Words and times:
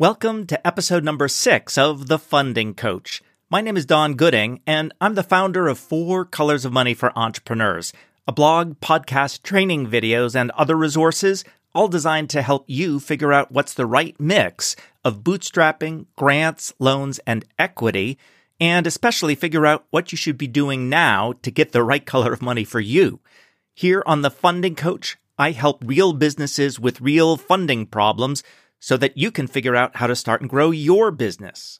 Welcome 0.00 0.46
to 0.46 0.66
episode 0.66 1.04
number 1.04 1.28
six 1.28 1.76
of 1.76 2.08
The 2.08 2.18
Funding 2.18 2.72
Coach. 2.72 3.20
My 3.50 3.60
name 3.60 3.76
is 3.76 3.84
Don 3.84 4.14
Gooding, 4.14 4.62
and 4.66 4.94
I'm 4.98 5.14
the 5.14 5.22
founder 5.22 5.68
of 5.68 5.78
Four 5.78 6.24
Colors 6.24 6.64
of 6.64 6.72
Money 6.72 6.94
for 6.94 7.12
Entrepreneurs, 7.14 7.92
a 8.26 8.32
blog, 8.32 8.80
podcast, 8.80 9.42
training 9.42 9.88
videos, 9.88 10.34
and 10.34 10.52
other 10.52 10.74
resources, 10.74 11.44
all 11.74 11.86
designed 11.86 12.30
to 12.30 12.40
help 12.40 12.64
you 12.66 12.98
figure 12.98 13.30
out 13.30 13.52
what's 13.52 13.74
the 13.74 13.84
right 13.84 14.18
mix 14.18 14.74
of 15.04 15.22
bootstrapping, 15.22 16.06
grants, 16.16 16.72
loans, 16.78 17.20
and 17.26 17.44
equity, 17.58 18.16
and 18.58 18.86
especially 18.86 19.34
figure 19.34 19.66
out 19.66 19.84
what 19.90 20.12
you 20.12 20.16
should 20.16 20.38
be 20.38 20.48
doing 20.48 20.88
now 20.88 21.34
to 21.42 21.50
get 21.50 21.72
the 21.72 21.84
right 21.84 22.06
color 22.06 22.32
of 22.32 22.40
money 22.40 22.64
for 22.64 22.80
you. 22.80 23.20
Here 23.74 24.02
on 24.06 24.22
The 24.22 24.30
Funding 24.30 24.76
Coach, 24.76 25.18
I 25.38 25.50
help 25.50 25.82
real 25.84 26.14
businesses 26.14 26.80
with 26.80 27.02
real 27.02 27.36
funding 27.36 27.84
problems 27.84 28.42
so 28.80 28.96
that 28.96 29.16
you 29.16 29.30
can 29.30 29.46
figure 29.46 29.76
out 29.76 29.96
how 29.96 30.06
to 30.06 30.16
start 30.16 30.40
and 30.40 30.50
grow 30.50 30.70
your 30.70 31.10
business. 31.10 31.78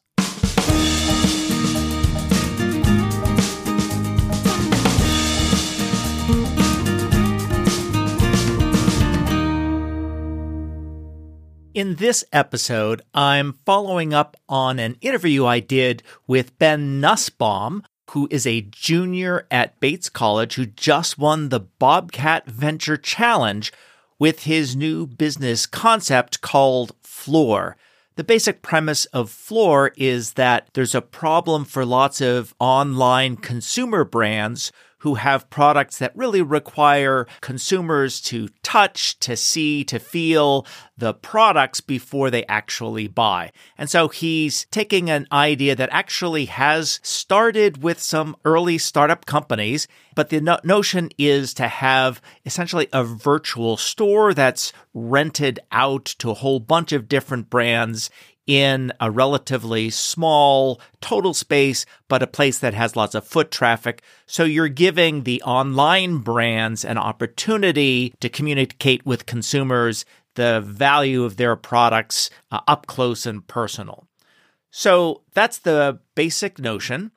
In 11.73 11.95
this 11.95 12.25
episode, 12.33 13.01
I'm 13.13 13.53
following 13.65 14.13
up 14.13 14.35
on 14.49 14.77
an 14.77 14.97
interview 14.99 15.45
I 15.45 15.61
did 15.61 16.03
with 16.27 16.57
Ben 16.59 16.99
Nussbaum, 16.99 17.83
who 18.09 18.27
is 18.29 18.45
a 18.45 18.61
junior 18.61 19.47
at 19.49 19.79
Bates 19.79 20.09
College 20.09 20.55
who 20.55 20.65
just 20.65 21.17
won 21.17 21.47
the 21.47 21.61
Bobcat 21.61 22.45
Venture 22.45 22.97
Challenge 22.97 23.71
with 24.21 24.43
his 24.43 24.75
new 24.75 25.07
business 25.07 25.65
concept 25.65 26.41
called 26.41 26.91
Floor. 27.01 27.75
The 28.17 28.23
basic 28.23 28.61
premise 28.61 29.05
of 29.05 29.31
Floor 29.31 29.93
is 29.97 30.33
that 30.33 30.67
there's 30.75 30.93
a 30.93 31.01
problem 31.01 31.65
for 31.65 31.83
lots 31.83 32.21
of 32.21 32.53
online 32.59 33.35
consumer 33.35 34.03
brands 34.03 34.71
who 35.01 35.15
have 35.15 35.49
products 35.49 35.97
that 35.97 36.15
really 36.15 36.43
require 36.43 37.25
consumers 37.41 38.21
to 38.21 38.47
touch, 38.61 39.19
to 39.19 39.35
see, 39.35 39.83
to 39.83 39.97
feel 39.97 40.65
the 40.95 41.13
products 41.13 41.81
before 41.81 42.29
they 42.29 42.45
actually 42.45 43.07
buy. 43.07 43.51
And 43.79 43.89
so 43.89 44.09
he's 44.09 44.65
taking 44.65 45.09
an 45.09 45.25
idea 45.31 45.75
that 45.75 45.89
actually 45.91 46.45
has 46.45 46.99
started 47.01 47.81
with 47.81 47.99
some 47.99 48.35
early 48.45 48.77
startup 48.77 49.25
companies, 49.25 49.87
but 50.13 50.29
the 50.29 50.39
no- 50.39 50.59
notion 50.63 51.09
is 51.17 51.55
to 51.55 51.67
have 51.67 52.21
essentially 52.45 52.87
a 52.93 53.03
virtual 53.03 53.77
store 53.77 54.35
that's 54.35 54.71
rented 54.93 55.59
out 55.71 56.05
to 56.19 56.29
a 56.29 56.35
whole 56.35 56.59
bunch 56.59 56.91
of 56.91 57.09
different 57.09 57.49
brands 57.49 58.11
in 58.47 58.91
a 58.99 59.11
relatively 59.11 59.89
small 59.89 60.81
total 60.99 61.33
space, 61.33 61.85
but 62.07 62.23
a 62.23 62.27
place 62.27 62.57
that 62.59 62.73
has 62.73 62.95
lots 62.95 63.15
of 63.15 63.25
foot 63.25 63.51
traffic. 63.51 64.01
So 64.25 64.43
you're 64.43 64.67
giving 64.67 65.23
the 65.23 65.41
online 65.43 66.17
brands 66.17 66.83
an 66.83 66.97
opportunity 66.97 68.13
to 68.19 68.29
communicate 68.29 69.05
with 69.05 69.25
consumers 69.25 70.05
the 70.35 70.61
value 70.61 71.23
of 71.23 71.37
their 71.37 71.55
products 71.55 72.29
uh, 72.51 72.61
up 72.67 72.87
close 72.87 73.25
and 73.25 73.45
personal. 73.47 74.07
So 74.71 75.21
that's 75.33 75.59
the 75.59 75.99
basic 76.15 76.57
notion. 76.57 77.11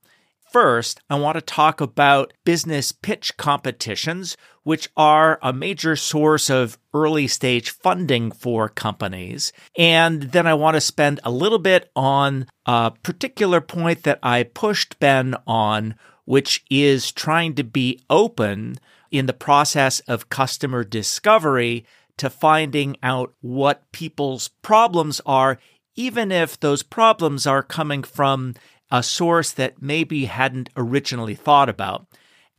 First, 0.55 1.01
I 1.11 1.19
want 1.19 1.35
to 1.35 1.41
talk 1.41 1.81
about 1.81 2.33
business 2.45 2.93
pitch 2.93 3.37
competitions, 3.37 4.37
which 4.63 4.89
are 4.97 5.41
a 5.43 5.53
major 5.53 5.97
source 5.97 6.49
of 6.49 6.79
early 6.95 7.27
stage 7.27 7.71
funding 7.71 8.31
for 8.31 8.69
companies. 8.69 9.53
And 9.77 10.23
then 10.23 10.47
I 10.47 10.55
want 10.55 10.77
to 10.77 10.81
spend 10.81 11.19
a 11.25 11.31
little 11.33 11.59
bit 11.59 11.91
on 11.97 12.47
a 12.67 12.93
particular 13.03 13.61
point 13.61 14.05
that 14.05 14.21
I 14.23 14.45
pushed 14.45 15.01
Ben 15.01 15.35
on, 15.45 15.97
which 16.25 16.65
is 16.71 17.11
trying 17.11 17.57
to 17.57 17.65
be 17.65 18.05
open 18.09 18.79
in 19.11 19.27
the 19.27 19.33
process 19.33 19.99
of 20.07 20.29
customer 20.29 20.85
discovery 20.85 21.85
to 22.19 22.31
finding 22.31 22.97
out 23.03 23.35
what 23.41 23.91
people's 23.91 24.51
problems 24.63 25.21
are, 25.27 25.59
even 25.97 26.31
if 26.31 26.61
those 26.61 26.85
problems 26.85 27.45
are 27.45 27.63
coming 27.65 28.05
from 28.05 28.55
a 28.95 29.03
source 29.03 29.51
that 29.51 29.83
maybe 29.83 30.27
hadn't 30.27 30.71
originally 30.77 31.35
thought 31.35 31.69
about. 31.69 32.07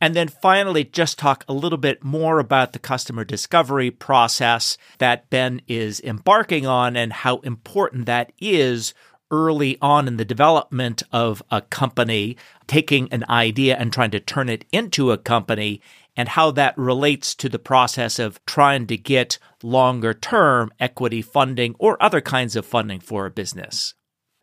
And 0.02 0.14
then 0.14 0.28
finally, 0.28 0.84
just 0.84 1.18
talk 1.18 1.46
a 1.48 1.54
little 1.54 1.78
bit 1.78 2.04
more 2.04 2.38
about 2.38 2.74
the 2.74 2.78
customer 2.78 3.24
discovery 3.24 3.90
process 3.90 4.76
that 4.98 5.30
Ben 5.30 5.62
is 5.66 5.98
embarking 6.00 6.66
on 6.66 6.94
and 6.94 7.10
how 7.10 7.38
important 7.38 8.04
that 8.04 8.32
is 8.38 8.92
early 9.30 9.78
on 9.80 10.06
in 10.06 10.18
the 10.18 10.26
development 10.26 11.02
of 11.10 11.42
a 11.50 11.62
company, 11.62 12.36
taking 12.66 13.10
an 13.10 13.24
idea 13.30 13.74
and 13.78 13.90
trying 13.90 14.10
to 14.10 14.20
turn 14.20 14.50
it 14.50 14.66
into 14.70 15.12
a 15.12 15.16
company, 15.16 15.80
and 16.18 16.28
how 16.28 16.50
that 16.50 16.76
relates 16.76 17.34
to 17.34 17.48
the 17.48 17.58
process 17.58 18.18
of 18.18 18.44
trying 18.44 18.86
to 18.86 18.98
get 18.98 19.38
longer 19.62 20.12
term 20.12 20.70
equity 20.78 21.22
funding 21.22 21.74
or 21.78 21.96
other 22.02 22.20
kinds 22.20 22.56
of 22.56 22.66
funding 22.66 23.00
for 23.00 23.24
a 23.24 23.30
business. 23.30 23.94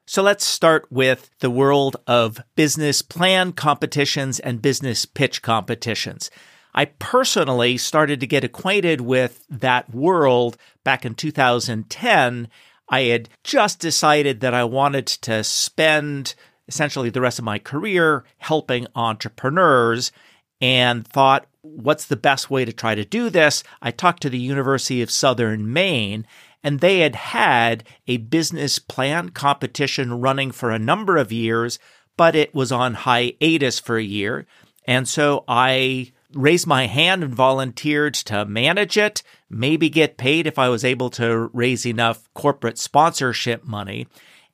So 0.05 0.21
let's 0.21 0.45
start 0.45 0.85
with 0.91 1.29
the 1.39 1.49
world 1.49 1.95
of 2.07 2.41
business 2.55 3.01
plan 3.01 3.53
competitions 3.53 4.39
and 4.39 4.61
business 4.61 5.05
pitch 5.05 5.41
competitions. 5.41 6.29
I 6.75 6.85
personally 6.85 7.77
started 7.77 8.19
to 8.19 8.27
get 8.27 8.43
acquainted 8.43 8.99
with 8.99 9.45
that 9.49 9.93
world 9.93 10.57
back 10.83 11.05
in 11.05 11.15
2010. 11.15 12.49
I 12.89 13.01
had 13.01 13.29
just 13.43 13.79
decided 13.79 14.41
that 14.41 14.53
I 14.53 14.65
wanted 14.65 15.07
to 15.07 15.43
spend 15.43 16.35
essentially 16.67 17.09
the 17.09 17.21
rest 17.21 17.39
of 17.39 17.45
my 17.45 17.59
career 17.59 18.25
helping 18.39 18.87
entrepreneurs 18.95 20.11
and 20.59 21.07
thought, 21.07 21.45
what's 21.61 22.05
the 22.05 22.17
best 22.17 22.49
way 22.49 22.65
to 22.65 22.73
try 22.73 22.93
to 22.93 23.05
do 23.05 23.29
this? 23.29 23.63
I 23.81 23.91
talked 23.91 24.21
to 24.23 24.29
the 24.29 24.39
University 24.39 25.01
of 25.01 25.11
Southern 25.11 25.71
Maine 25.71 26.25
and 26.63 26.79
they 26.79 26.99
had 26.99 27.15
had 27.15 27.83
a 28.07 28.17
business 28.17 28.79
plan 28.79 29.29
competition 29.29 30.21
running 30.21 30.51
for 30.51 30.71
a 30.71 30.79
number 30.79 31.17
of 31.17 31.31
years, 31.31 31.77
but 32.17 32.35
it 32.35 32.55
was 32.55 32.71
on 32.71 32.93
hiatus 32.93 33.79
for 33.79 33.97
a 33.97 34.03
year. 34.03 34.45
And 34.85 35.07
so 35.07 35.43
I 35.47 36.11
raised 36.33 36.67
my 36.67 36.87
hand 36.87 37.23
and 37.23 37.33
volunteered 37.33 38.13
to 38.15 38.45
manage 38.45 38.97
it, 38.97 39.23
maybe 39.49 39.89
get 39.89 40.17
paid 40.17 40.47
if 40.47 40.57
I 40.57 40.69
was 40.69 40.83
able 40.83 41.09
to 41.11 41.49
raise 41.53 41.85
enough 41.85 42.27
corporate 42.33 42.77
sponsorship 42.77 43.63
money. 43.63 44.07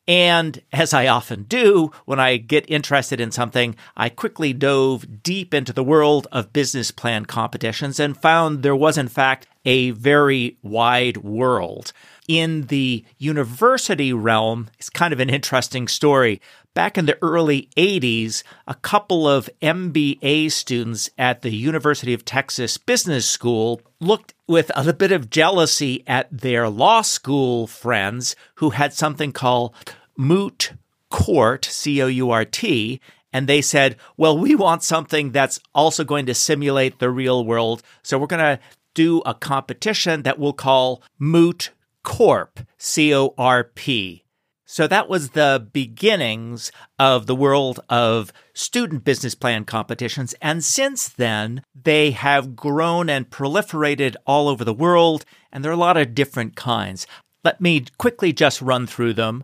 And 0.08 0.64
as 0.74 0.92
I 0.92 1.06
often 1.06 1.44
do 1.44 1.92
when 2.06 2.20
I 2.20 2.38
get 2.38 2.70
interested 2.70 3.22
in 3.22 3.32
something, 3.32 3.76
I 3.96 4.10
quickly 4.10 4.54
dove 4.54 5.22
deep 5.22 5.54
into 5.54 5.72
the 5.72 5.84
world 5.84 6.28
of 6.32 6.52
business 6.52 6.90
plan 6.90 7.26
competitions 7.26 8.00
and 8.00 8.18
found 8.18 8.64
there 8.64 8.76
was, 8.76 8.98
in 8.98 9.08
fact, 9.08 9.48
a 9.70 9.92
very 9.92 10.58
wide 10.64 11.18
world. 11.18 11.94
In 12.28 12.64
the 12.68 13.06
university 13.20 14.12
realm, 14.12 14.72
it's 14.80 14.90
kind 14.90 15.14
of 15.14 15.20
an 15.20 15.30
interesting 15.30 15.88
story. 15.88 16.42
Back 16.74 16.98
in 16.98 17.06
the 17.06 17.20
early 17.22 17.70
80s, 17.78 18.42
a 18.66 18.74
couple 18.74 19.28
of 19.28 19.48
MBA 19.62 20.52
students 20.52 21.12
at 21.20 21.44
the 21.44 21.52
University 21.52 22.16
of 22.16 22.26
Texas 22.26 22.80
Business 22.80 23.30
School 23.30 23.80
looked 24.00 24.34
with 24.48 24.72
a 24.76 24.92
bit 24.92 25.12
of 25.12 25.30
jealousy 25.30 26.04
at 26.08 26.28
their 26.32 26.68
law 26.68 27.04
school 27.04 27.68
friends 27.68 28.36
who 28.56 28.72
had 28.72 28.92
something 28.92 29.32
called 29.32 29.76
Moot 30.18 30.74
Court, 31.12 31.64
C 31.64 32.02
O 32.02 32.08
U 32.08 32.32
R 32.32 32.44
T, 32.44 33.00
and 33.32 33.48
they 33.48 33.62
said, 33.62 33.96
well, 34.18 34.38
we 34.38 34.56
want 34.56 34.82
something 34.82 35.32
that's 35.32 35.60
also 35.76 36.04
going 36.04 36.26
to 36.26 36.34
simulate 36.34 36.98
the 36.98 37.12
real 37.12 37.46
world. 37.46 37.84
So 38.02 38.18
we're 38.18 38.26
going 38.26 38.58
to 38.58 38.60
do 38.94 39.20
a 39.26 39.34
competition 39.34 40.24
that 40.24 40.40
we'll 40.40 40.54
call 40.54 41.04
Moot 41.18 41.72
Corp, 42.04 42.60
C 42.78 43.14
O 43.14 43.34
R 43.38 43.64
P. 43.64 44.24
So 44.66 44.86
that 44.86 45.10
was 45.10 45.32
the 45.32 45.68
beginnings 45.74 46.72
of 47.00 47.26
the 47.26 47.36
world 47.36 47.80
of 47.90 48.32
student 48.54 49.04
business 49.04 49.34
plan 49.34 49.66
competitions. 49.66 50.36
And 50.44 50.64
since 50.64 51.10
then, 51.10 51.64
they 51.74 52.12
have 52.12 52.56
grown 52.56 53.10
and 53.10 53.30
proliferated 53.32 54.16
all 54.28 54.48
over 54.48 54.64
the 54.64 54.74
world. 54.74 55.26
And 55.52 55.64
there 55.64 55.72
are 55.72 55.74
a 55.74 55.78
lot 55.78 55.98
of 55.98 56.14
different 56.14 56.56
kinds. 56.56 57.08
Let 57.44 57.60
me 57.60 57.86
quickly 57.98 58.32
just 58.32 58.62
run 58.62 58.86
through 58.86 59.14
them 59.14 59.44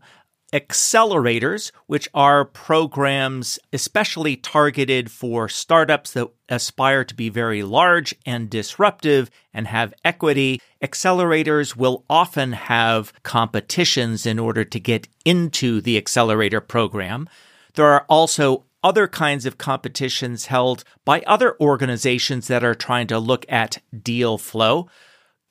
accelerators, 0.55 1.73
which 1.85 2.07
are 2.13 2.45
programs 2.45 3.59
especially 3.73 4.37
targeted 4.37 5.11
for 5.11 5.49
startups 5.49 6.13
that 6.13 6.29
aspire 6.47 7.03
to 7.03 7.13
be 7.13 7.27
very 7.27 7.61
large 7.61 8.15
and 8.25 8.49
disruptive 8.49 9.29
and 9.53 9.67
have 9.67 9.93
equity. 10.05 10.61
Accelerators 10.81 11.75
will 11.75 12.05
often 12.09 12.53
have 12.53 13.11
competitions 13.23 14.25
in 14.25 14.39
order 14.39 14.63
to 14.63 14.79
get 14.79 15.09
into 15.25 15.81
the 15.81 15.97
accelerator 15.97 16.61
program. 16.61 17.27
There 17.73 17.87
are 17.87 18.05
also 18.07 18.63
other 18.81 19.09
kinds 19.09 19.45
of 19.45 19.57
competitions 19.57 20.45
held 20.45 20.85
by 21.03 21.21
other 21.27 21.57
organizations 21.59 22.47
that 22.47 22.63
are 22.63 22.75
trying 22.75 23.07
to 23.07 23.19
look 23.19 23.45
at 23.49 23.81
deal 24.03 24.37
flow. 24.37 24.87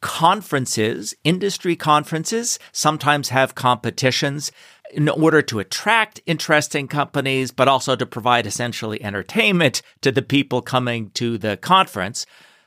conferences, 0.05 1.15
industry 1.25 1.75
conferences, 1.75 2.59
sometimes 2.73 3.31
have 3.31 3.55
competitions 3.55 4.53
in 4.93 5.09
order 5.09 5.43
to 5.43 5.59
attract 5.59 6.21
interesting 6.27 6.89
companies, 6.89 7.51
but 7.51 7.69
also 7.69 7.97
to 7.97 8.07
provide 8.07 8.47
essentially 8.47 9.03
entertainment 9.03 9.83
to 10.03 10.13
the 10.13 10.23
people 10.23 10.63
coming 10.63 11.11
to 11.11 11.39
the 11.39 11.57
conference. 11.57 12.27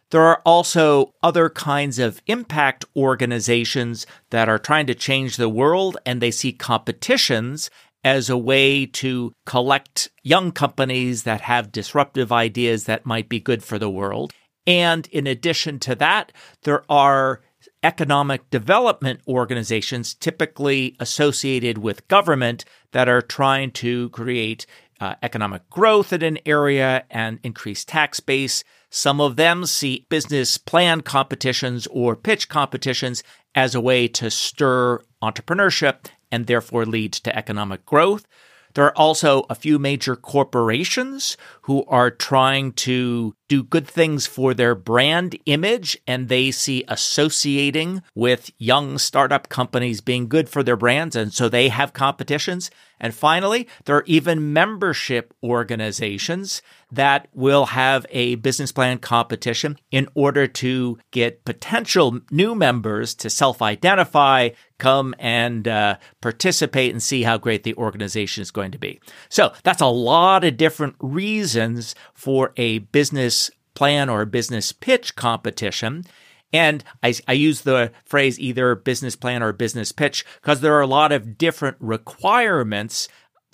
There 0.10 0.22
are 0.22 0.42
also 0.46 1.14
other 1.22 1.50
kinds 1.50 2.00
of 2.00 2.22
impact 2.28 2.86
organizations 2.96 4.08
that 4.30 4.48
are 4.48 4.60
trying 4.60 4.88
to 4.88 4.96
change 4.96 5.36
the 5.36 5.50
world 5.50 5.98
and 6.06 6.22
they 6.22 6.32
see 6.32 6.54
competitions 6.54 7.70
as 8.04 8.30
a 8.30 8.38
way 8.38 8.86
to 8.86 9.34
collect 9.46 10.10
young 10.24 10.54
companies 10.54 11.24
that 11.24 11.42
have 11.42 11.74
disruptive 11.74 12.32
ideas 12.32 12.86
that 12.86 13.06
might 13.06 13.28
be 13.28 13.40
good 13.40 13.64
for 13.64 13.78
the 13.78 13.90
world. 13.90 14.32
And 14.66 15.08
in 15.08 15.28
addition 15.28 15.80
to 15.80 15.96
that, 15.96 16.32
there 16.64 16.84
are 16.90 17.42
economic 17.84 18.50
development 18.50 19.22
organizations 19.28 20.14
typically 20.14 20.96
associated 21.00 21.78
with 21.78 22.08
government 22.08 22.66
that 22.92 23.08
are 23.08 23.22
trying 23.22 23.72
to 23.72 24.10
create 24.10 24.66
uh, 25.00 25.16
economic 25.22 25.70
growth 25.70 26.12
in 26.12 26.24
an 26.24 26.40
area 26.46 27.04
and 27.10 27.40
increase 27.44 27.86
tax 27.86 28.20
base. 28.20 28.64
Some 28.90 29.22
of 29.22 29.36
them 29.36 29.66
see 29.66 30.08
business 30.10 30.58
plan 30.58 31.02
competitions 31.02 31.88
or 31.88 32.16
pitch 32.16 32.50
competitions 32.50 33.24
as 33.54 33.76
a 33.76 33.82
way 33.82 34.08
to 34.08 34.32
stir 34.32 35.02
entrepreneurship 35.22 36.08
and 36.32 36.48
therefore 36.48 36.86
lead 36.86 37.14
to 37.14 37.36
economic 37.36 37.86
growth. 37.86 38.26
There 38.74 38.86
are 38.86 38.98
also 38.98 39.46
a 39.50 39.56
few 39.56 39.80
major 39.80 40.16
corporations 40.16 41.38
who 41.64 41.84
are 41.86 42.12
trying 42.12 42.74
to 42.74 43.34
do 43.48 43.64
good 43.64 43.88
things 43.88 44.28
for 44.28 44.54
their 44.54 44.76
brand 44.76 45.38
image 45.46 45.98
and 46.06 46.28
they 46.28 46.52
see 46.52 46.84
associating 46.88 48.02
with 48.14 48.52
young 48.58 48.98
startup 48.98 49.50
companies 49.50 50.02
being 50.02 50.28
good 50.28 50.50
for 50.50 50.64
their 50.64 50.76
brands. 50.76 51.16
And 51.16 51.34
so 51.34 51.48
they 51.48 51.70
have 51.70 51.94
competitions. 51.94 52.70
And 53.00 53.14
finally, 53.14 53.68
there 53.86 53.96
are 53.96 54.04
even 54.08 54.54
membership 54.54 55.34
organizations 55.44 56.62
that 56.92 57.28
will 57.34 57.68
have 57.68 58.06
a 58.10 58.36
business 58.36 58.72
plan 58.72 58.98
competition 58.98 59.78
in 59.92 60.08
order 60.16 60.48
to 60.48 60.98
get 61.12 61.46
potential 61.46 62.20
new 62.32 62.56
members 62.56 63.14
to 63.16 63.30
self 63.30 63.62
identify, 63.62 64.50
come 64.80 65.14
and 65.20 65.68
uh, 65.68 65.98
participate 66.22 66.92
and 66.92 67.04
see 67.04 67.24
how 67.24 67.38
great 67.38 67.64
the 67.64 67.76
organization 67.76 68.42
is 68.42 68.52
going 68.52 68.72
to 68.72 68.80
be. 68.80 69.00
So 69.30 69.54
that's 69.64 69.82
a 69.82 69.88
lot 69.88 70.44
of 70.44 70.58
different 70.58 70.96
reasons 71.00 71.94
for 72.14 72.54
a 72.58 72.80
business 72.80 73.37
plan 73.78 74.10
or 74.10 74.24
a 74.24 74.26
business 74.26 74.72
pitch 74.72 75.16
competition. 75.16 76.04
And 76.52 76.84
I, 77.04 77.14
I, 77.28 77.34
use 77.34 77.62
the 77.62 77.92
phrase 78.06 78.40
either 78.40 78.74
business 78.74 79.16
plan 79.16 79.44
or 79.44 79.54
business 79.54 79.92
pitch 79.92 80.26
because 80.42 80.62
there 80.62 80.74
are 80.74 80.82
a 80.82 80.88
lot 80.88 81.12
of 81.12 81.38
different 81.38 81.78
requirements 81.80 83.08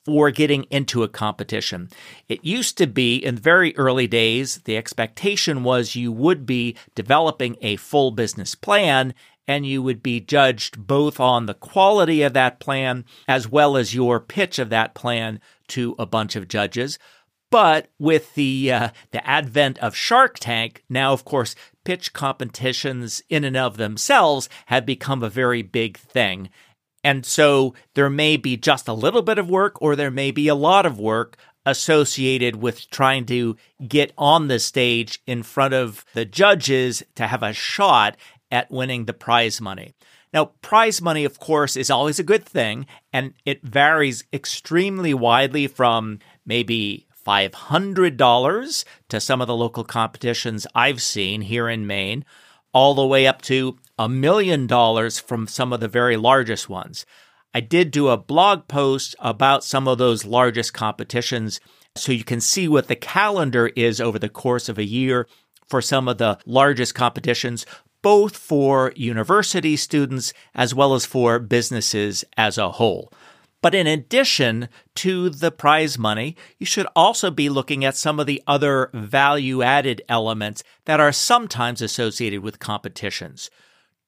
for 0.05 0.31
getting 0.31 0.63
into 0.69 1.03
a 1.03 1.09
competition. 1.09 1.89
It 2.29 2.45
used 2.45 2.77
to 2.77 2.87
be 2.87 3.17
in 3.17 3.35
very 3.35 3.75
early 3.75 4.07
days, 4.07 4.59
the 4.59 4.77
expectation 4.77 5.63
was 5.63 5.95
you 5.95 6.11
would 6.11 6.45
be 6.45 6.77
developing 6.95 7.57
a 7.61 7.75
full 7.75 8.11
business 8.11 8.55
plan 8.55 9.13
and 9.45 9.65
you 9.65 9.81
would 9.81 10.01
be 10.01 10.21
judged 10.21 10.87
both 10.87 11.19
on 11.19 11.47
the 11.47 11.53
quality 11.53 12.21
of 12.21 12.33
that 12.33 12.61
plan 12.61 13.03
as 13.27 13.49
well 13.49 13.75
as 13.75 13.93
your 13.93 14.21
pitch 14.21 14.57
of 14.57 14.69
that 14.69 14.93
plan 14.93 15.41
to 15.67 15.95
a 15.99 16.05
bunch 16.05 16.37
of 16.37 16.47
judges. 16.47 16.97
But 17.53 17.91
with 17.99 18.33
the 18.33 18.71
uh, 18.71 18.89
the 19.11 19.23
advent 19.29 19.77
of 19.77 19.95
Shark 19.95 20.39
Tank, 20.39 20.83
now 20.89 21.13
of 21.13 21.23
course 21.23 21.53
pitch 21.85 22.11
competitions 22.11 23.21
in 23.29 23.43
and 23.43 23.55
of 23.55 23.77
themselves 23.77 24.49
have 24.65 24.87
become 24.87 25.21
a 25.21 25.29
very 25.29 25.61
big 25.61 25.99
thing. 25.99 26.49
And 27.03 27.23
so 27.23 27.75
there 27.93 28.09
may 28.09 28.37
be 28.37 28.57
just 28.57 28.87
a 28.87 28.93
little 28.93 29.21
bit 29.21 29.37
of 29.37 29.51
work 29.51 29.79
or 29.83 29.95
there 29.95 30.09
may 30.09 30.31
be 30.31 30.47
a 30.47 30.55
lot 30.55 30.87
of 30.87 30.97
work 30.97 31.37
associated 31.63 32.55
with 32.55 32.89
trying 32.89 33.27
to 33.27 33.55
get 33.87 34.13
on 34.17 34.47
the 34.47 34.57
stage 34.57 35.21
in 35.27 35.43
front 35.43 35.75
of 35.75 36.05
the 36.15 36.25
judges 36.25 37.03
to 37.13 37.27
have 37.27 37.43
a 37.43 37.53
shot 37.53 38.17
at 38.49 38.71
winning 38.71 39.05
the 39.05 39.13
prize 39.13 39.61
money. 39.61 39.93
Now, 40.33 40.45
prize 40.63 41.03
money, 41.03 41.23
of 41.23 41.39
course, 41.39 41.77
is 41.77 41.91
always 41.91 42.17
a 42.17 42.23
good 42.23 42.43
thing, 42.43 42.87
and 43.13 43.35
it 43.45 43.61
varies 43.61 44.23
extremely 44.33 45.13
widely 45.13 45.67
from 45.67 46.17
maybe 46.43 47.05
$500 47.25 48.85
to 49.09 49.19
some 49.19 49.41
of 49.41 49.47
the 49.47 49.55
local 49.55 49.83
competitions 49.83 50.67
I've 50.75 51.01
seen 51.01 51.41
here 51.41 51.69
in 51.69 51.87
Maine, 51.87 52.25
all 52.73 52.93
the 52.93 53.05
way 53.05 53.27
up 53.27 53.41
to 53.43 53.77
a 53.97 54.09
million 54.09 54.67
dollars 54.67 55.19
from 55.19 55.47
some 55.47 55.71
of 55.71 55.79
the 55.79 55.87
very 55.87 56.17
largest 56.17 56.69
ones. 56.69 57.05
I 57.53 57.59
did 57.59 57.91
do 57.91 58.09
a 58.09 58.17
blog 58.17 58.67
post 58.67 59.15
about 59.19 59.63
some 59.63 59.87
of 59.87 59.99
those 59.99 60.25
largest 60.25 60.73
competitions 60.73 61.59
so 61.95 62.11
you 62.11 62.23
can 62.23 62.41
see 62.41 62.67
what 62.67 62.87
the 62.87 62.95
calendar 62.95 63.67
is 63.75 64.01
over 64.01 64.17
the 64.17 64.29
course 64.29 64.67
of 64.67 64.79
a 64.79 64.83
year 64.83 65.27
for 65.67 65.81
some 65.81 66.07
of 66.07 66.17
the 66.17 66.39
largest 66.45 66.95
competitions, 66.95 67.65
both 68.01 68.35
for 68.35 68.91
university 68.95 69.75
students 69.75 70.33
as 70.55 70.73
well 70.73 70.95
as 70.95 71.05
for 71.05 71.39
businesses 71.39 72.25
as 72.35 72.57
a 72.57 72.71
whole. 72.71 73.11
But 73.63 73.73
in 73.73 73.87
addition 73.87 74.67
to 74.95 75.29
the 75.29 75.49
prize 75.49 75.97
money, 75.97 76.35
you 76.59 76.65
should 76.65 76.85
also 76.97 77.31
be 77.31 77.47
looking 77.47 77.85
at 77.85 77.95
some 77.95 78.19
of 78.19 78.27
the 78.27 78.43
other 78.45 78.89
value 78.93 79.63
added 79.63 80.01
elements 80.09 80.65
that 80.83 80.99
are 80.99 81.13
sometimes 81.13 81.81
associated 81.81 82.41
with 82.41 82.59
competitions. 82.59 83.49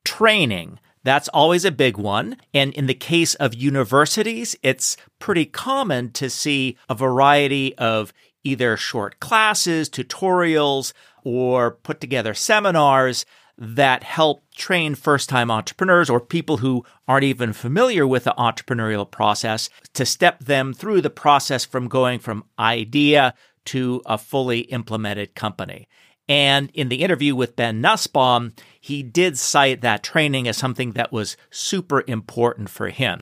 Training. 0.03 0.77
That's 1.05 1.29
always 1.29 1.63
a 1.63 1.71
big 1.71 1.97
one. 1.97 2.35
And 2.53 2.73
in 2.73 2.87
the 2.87 2.93
case 2.93 3.33
of 3.35 3.55
universities, 3.55 4.57
it's 4.61 4.97
pretty 5.19 5.45
common 5.45 6.11
to 6.11 6.29
see 6.29 6.77
a 6.89 6.93
variety 6.93 7.77
of 7.77 8.11
either 8.43 8.75
short 8.75 9.21
classes, 9.21 9.89
tutorials, 9.89 10.91
or 11.23 11.71
put 11.71 12.01
together 12.01 12.33
seminars 12.33 13.25
that 13.57 14.03
help 14.03 14.43
train 14.55 14.95
first 14.95 15.29
time 15.29 15.49
entrepreneurs 15.49 16.09
or 16.09 16.19
people 16.19 16.57
who 16.57 16.83
aren't 17.07 17.23
even 17.23 17.53
familiar 17.53 18.05
with 18.05 18.25
the 18.25 18.35
entrepreneurial 18.37 19.09
process 19.09 19.69
to 19.93 20.05
step 20.05 20.39
them 20.39 20.73
through 20.73 21.01
the 21.01 21.09
process 21.09 21.63
from 21.63 21.87
going 21.87 22.19
from 22.19 22.43
idea 22.59 23.33
to 23.65 24.01
a 24.05 24.17
fully 24.17 24.61
implemented 24.61 25.35
company. 25.35 25.87
And 26.27 26.71
in 26.73 26.89
the 26.89 27.03
interview 27.03 27.35
with 27.35 27.55
Ben 27.55 27.81
Nussbaum, 27.81 28.53
he 28.81 29.03
did 29.03 29.37
cite 29.37 29.81
that 29.81 30.03
training 30.03 30.47
as 30.47 30.57
something 30.57 30.91
that 30.93 31.11
was 31.11 31.37
super 31.51 32.03
important 32.07 32.69
for 32.69 32.89
him. 32.89 33.21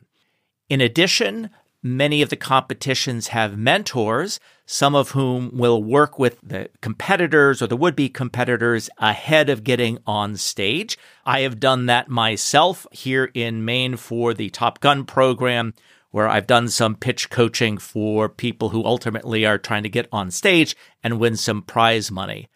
In 0.70 0.80
addition, 0.82 1.50
many 1.84 2.22
of 2.22 2.30
the 2.30 2.36
competitions 2.36 3.28
have 3.28 3.58
mentors 3.58 4.40
some 4.66 4.96
of 4.96 5.12
whom 5.12 5.56
will 5.58 5.84
work 5.84 6.18
with 6.18 6.40
the 6.42 6.70
competitors 6.82 7.62
or 7.62 7.68
the 7.68 7.78
would 7.78 7.96
be 7.96 8.10
competitors 8.10 8.90
ahead 8.98 9.50
of 9.50 9.64
getting 9.64 9.98
on 10.08 10.38
stage. 10.38 10.98
I 11.26 11.42
have 11.42 11.60
done 11.60 11.86
that 11.88 12.08
myself 12.08 12.88
here 12.92 13.30
in 13.34 13.66
Maine 13.66 13.98
for 13.98 14.34
the 14.34 14.50
Top 14.50 14.80
Gun 14.80 15.06
program, 15.06 15.74
where 16.12 16.30
I've 16.30 16.48
done 16.48 16.70
some 16.70 16.96
pitch 16.96 17.30
coaching 17.30 17.78
for 17.78 18.30
people 18.30 18.70
who 18.70 18.86
ultimately 18.86 19.46
are 19.46 19.58
trying 19.58 19.84
to 19.84 19.90
get 19.90 20.08
on 20.12 20.32
stage 20.32 20.76
and 21.04 21.20
win 21.20 21.36
some 21.36 21.62
prize 21.62 22.10
money. 22.10 22.50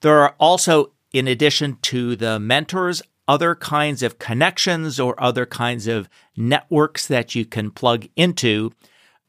There 0.00 0.18
are 0.18 0.34
also, 0.40 0.92
in 1.12 1.28
addition 1.28 1.78
to 1.82 2.16
the 2.16 2.40
mentors, 2.40 3.02
other 3.28 3.54
kinds 3.54 4.02
of 4.02 4.18
connections 4.18 5.00
or 5.00 5.20
other 5.22 5.46
kinds 5.46 5.86
of 5.86 6.08
networks 6.36 7.06
that 7.06 7.34
you 7.34 7.44
can 7.44 7.70
plug 7.70 8.06
into 8.16 8.72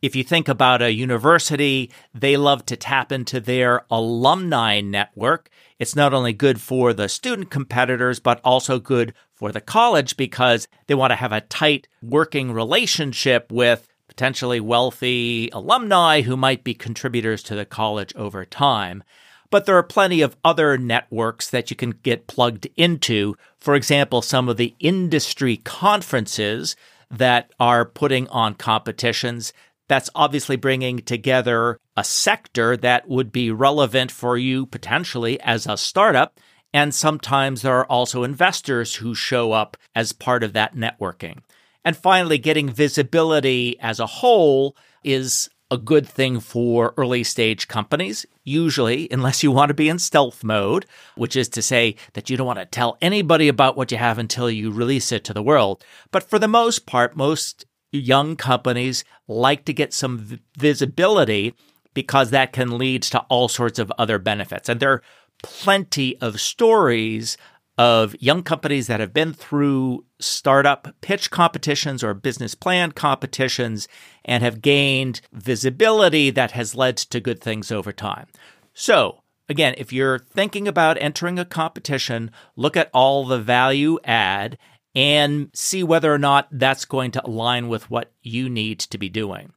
if 0.02 0.16
you 0.16 0.24
think 0.24 0.48
about 0.48 0.82
a 0.82 0.94
university, 0.94 1.92
they 2.14 2.38
love 2.38 2.66
to 2.68 2.76
tap 2.76 3.12
into 3.12 3.40
their 3.40 3.84
alumni 3.90 4.80
network. 4.80 5.50
It's 5.80 5.96
not 5.96 6.14
only 6.14 6.34
good 6.34 6.62
for 6.62 6.94
the 6.94 7.10
student 7.10 7.50
competitors, 7.50 8.20
but 8.20 8.40
also 8.44 8.80
good 8.80 9.14
for 9.34 9.52
the 9.52 9.62
college 9.62 10.16
because 10.16 10.68
they 10.86 10.94
want 10.94 11.12
to 11.12 11.16
have 11.16 11.32
a 11.32 11.42
tight 11.42 11.88
working 12.04 12.52
relationship 12.52 13.52
with 13.52 13.88
potentially 14.08 14.60
wealthy 14.60 15.50
alumni 15.52 16.22
who 16.22 16.38
might 16.38 16.64
be 16.64 16.74
contributors 16.74 17.42
to 17.44 17.56
the 17.56 17.66
college 17.66 18.14
over 18.16 18.46
time. 18.46 19.04
But 19.50 19.66
there 19.66 19.78
are 19.78 19.84
plenty 19.84 20.22
of 20.22 20.38
other 20.44 20.78
networks 20.78 21.50
that 21.50 21.70
you 21.70 21.76
can 21.76 21.92
get 22.04 22.28
plugged 22.28 22.68
into. 22.76 23.36
For 23.60 23.76
example, 23.76 24.22
some 24.22 24.50
of 24.50 24.58
the 24.58 24.76
industry 24.80 25.58
conferences 25.58 26.76
that 27.10 27.52
are 27.60 27.86
putting 27.86 28.28
on 28.30 28.56
competitions 28.56 29.54
that's 29.88 30.10
obviously 30.16 30.58
bringing 30.58 31.00
together 31.00 31.80
a 31.96 32.04
sector 32.04 32.76
that 32.78 33.08
would 33.08 33.32
be 33.32 33.52
relevant 33.52 34.12
for 34.12 34.38
you 34.38 34.66
potentially 34.66 35.40
as 35.42 35.66
a 35.66 35.78
startup. 35.78 36.40
And 36.74 36.94
sometimes 36.94 37.62
there 37.62 37.76
are 37.76 37.86
also 37.86 38.24
investors 38.24 38.96
who 38.96 39.16
show 39.16 39.54
up 39.54 39.78
as 39.96 40.12
part 40.12 40.44
of 40.44 40.54
that 40.54 40.76
networking. 40.76 41.40
And 41.86 41.96
finally, 41.96 42.38
getting 42.38 42.70
visibility 42.70 43.80
as 43.80 44.02
a 44.02 44.06
whole 44.06 44.76
is 45.04 45.50
a 45.70 45.78
good 45.78 46.08
thing 46.08 46.40
for 46.40 46.94
early 46.98 47.24
stage 47.24 47.68
companies, 47.68 48.26
usually, 48.44 49.08
unless 49.12 49.44
you 49.44 49.52
want 49.52 49.70
to 49.70 49.74
be 49.74 49.90
in 49.90 50.00
stealth 50.00 50.44
mode, 50.44 50.86
which 51.16 51.36
is 51.36 51.50
to 51.50 51.62
say 51.62 51.96
that 52.14 52.30
you 52.30 52.38
don't 52.38 52.48
want 52.48 52.60
to 52.60 52.66
tell 52.66 52.98
anybody 53.02 53.48
about 53.48 53.76
what 53.76 53.92
you 53.92 53.98
have 53.98 54.18
until 54.18 54.50
you 54.50 54.72
release 54.72 55.12
it 55.12 55.24
to 55.26 55.34
the 55.34 55.44
world. 55.44 55.84
But 56.12 56.24
for 56.24 56.40
the 56.40 56.48
most 56.48 56.86
part, 56.86 57.18
most 57.18 57.66
young 57.92 58.36
companies 58.36 59.04
like 59.28 59.66
to 59.66 59.74
get 59.74 59.94
some 59.94 60.40
visibility 60.58 61.54
because 61.94 62.30
that 62.30 62.54
can 62.54 62.78
lead 62.78 63.04
to 63.04 63.20
all 63.22 63.48
sorts 63.48 63.80
of 63.80 63.92
other 63.98 64.20
benefits. 64.20 64.70
And 64.70 64.80
there 64.80 64.94
are 64.94 65.04
plenty 65.44 66.18
of 66.22 66.40
stories 66.40 67.38
of 67.78 68.16
young 68.20 68.42
companies 68.42 68.88
that 68.88 69.00
have 69.00 69.14
been 69.14 69.34
through 69.34 70.04
startup 70.20 70.96
pitch 71.02 71.30
competitions 71.30 72.04
or 72.04 72.14
business 72.14 72.56
plan 72.56 72.92
competitions 72.92 73.88
and 74.26 74.44
have 74.44 74.62
gained 74.62 75.22
visibility 75.32 76.30
that 76.32 76.52
has 76.52 76.76
led 76.76 76.98
to 76.98 77.20
good 77.20 77.40
things 77.40 77.72
over 77.72 77.94
time. 77.94 78.28
So, 78.74 79.22
again, 79.48 79.76
if 79.78 79.94
you're 79.94 80.20
thinking 80.20 80.68
about 80.68 80.98
entering 81.00 81.38
a 81.38 81.46
competition, 81.46 82.32
look 82.56 82.76
at 82.76 82.90
all 82.94 83.26
the 83.26 83.40
value 83.40 84.00
add 84.04 84.58
and 84.96 85.52
see 85.54 85.84
whether 85.84 86.12
or 86.12 86.18
not 86.18 86.48
that's 86.52 86.86
going 86.86 87.12
to 87.12 87.26
align 87.26 87.68
with 87.68 87.92
what 87.92 88.12
you 88.24 88.50
need 88.50 88.80
to 88.80 88.98
be 88.98 89.10
doing. 89.10 89.54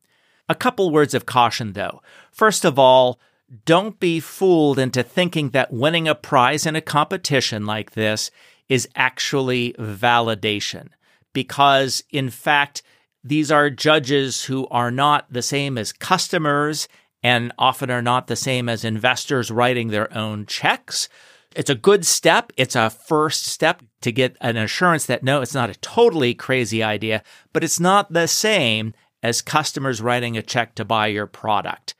A 0.48 0.54
couple 0.54 0.90
words 0.90 1.14
of 1.14 1.24
caution 1.24 1.72
though. 1.72 2.02
First 2.30 2.66
of 2.66 2.78
all, 2.78 3.18
don't 3.64 3.98
be 3.98 4.20
fooled 4.20 4.78
into 4.78 5.02
thinking 5.02 5.50
that 5.50 5.72
winning 5.72 6.06
a 6.06 6.14
prize 6.14 6.66
in 6.66 6.76
a 6.76 6.80
competition 6.80 7.66
like 7.66 7.92
this 7.92 8.30
is 8.68 8.88
actually 8.94 9.74
validation. 9.74 10.88
Because, 11.32 12.04
in 12.10 12.30
fact, 12.30 12.82
these 13.22 13.50
are 13.50 13.68
judges 13.70 14.44
who 14.44 14.66
are 14.68 14.90
not 14.90 15.32
the 15.32 15.42
same 15.42 15.76
as 15.76 15.92
customers 15.92 16.88
and 17.22 17.52
often 17.58 17.90
are 17.90 18.02
not 18.02 18.28
the 18.28 18.36
same 18.36 18.68
as 18.68 18.84
investors 18.84 19.50
writing 19.50 19.88
their 19.88 20.16
own 20.16 20.46
checks. 20.46 21.08
It's 21.54 21.70
a 21.70 21.74
good 21.74 22.06
step. 22.06 22.52
It's 22.56 22.76
a 22.76 22.88
first 22.88 23.44
step 23.44 23.82
to 24.02 24.12
get 24.12 24.36
an 24.40 24.56
assurance 24.56 25.06
that 25.06 25.22
no, 25.22 25.42
it's 25.42 25.54
not 25.54 25.70
a 25.70 25.78
totally 25.80 26.32
crazy 26.32 26.82
idea, 26.82 27.22
but 27.52 27.64
it's 27.64 27.80
not 27.80 28.12
the 28.12 28.28
same 28.28 28.94
as 29.22 29.42
customers 29.42 30.00
writing 30.00 30.36
a 30.36 30.42
check 30.42 30.74
to 30.76 30.84
buy 30.84 31.08
your 31.08 31.26
product. 31.26 31.94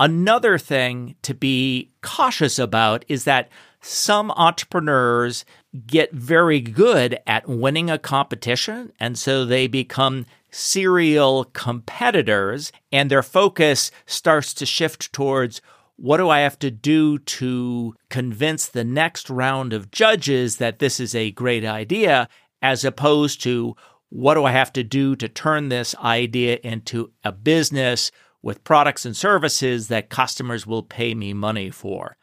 Another 0.00 0.58
thing 0.58 1.14
to 1.22 1.34
be 1.34 1.92
cautious 2.02 2.58
about 2.58 3.04
is 3.08 3.24
that 3.24 3.48
some 3.80 4.30
entrepreneurs 4.32 5.44
get 5.86 6.12
very 6.12 6.60
good 6.60 7.18
at 7.26 7.48
winning 7.48 7.90
a 7.90 7.98
competition, 7.98 8.92
and 8.98 9.18
so 9.18 9.44
they 9.44 9.66
become 9.66 10.26
serial 10.50 11.44
competitors, 11.44 12.72
and 12.90 13.10
their 13.10 13.22
focus 13.22 13.90
starts 14.06 14.54
to 14.54 14.66
shift 14.66 15.12
towards 15.12 15.60
what 15.96 16.16
do 16.16 16.28
I 16.28 16.40
have 16.40 16.58
to 16.60 16.70
do 16.70 17.18
to 17.18 17.94
convince 18.08 18.66
the 18.66 18.84
next 18.84 19.30
round 19.30 19.72
of 19.72 19.92
judges 19.92 20.56
that 20.56 20.80
this 20.80 20.98
is 20.98 21.14
a 21.14 21.30
great 21.30 21.64
idea, 21.64 22.28
as 22.62 22.84
opposed 22.84 23.42
to 23.42 23.76
what 24.08 24.34
do 24.34 24.44
I 24.44 24.52
have 24.52 24.72
to 24.72 24.82
do 24.82 25.14
to 25.16 25.28
turn 25.28 25.68
this 25.68 25.94
idea 25.96 26.58
into 26.64 27.12
a 27.22 27.30
business 27.32 28.10
with 28.44 28.62
products 28.62 29.06
and 29.06 29.16
services 29.16 29.88
that 29.88 30.10
customers 30.10 30.66
will 30.66 30.82
pay 30.82 31.14
me 31.14 31.32
money 31.32 31.70
for. 31.70 32.16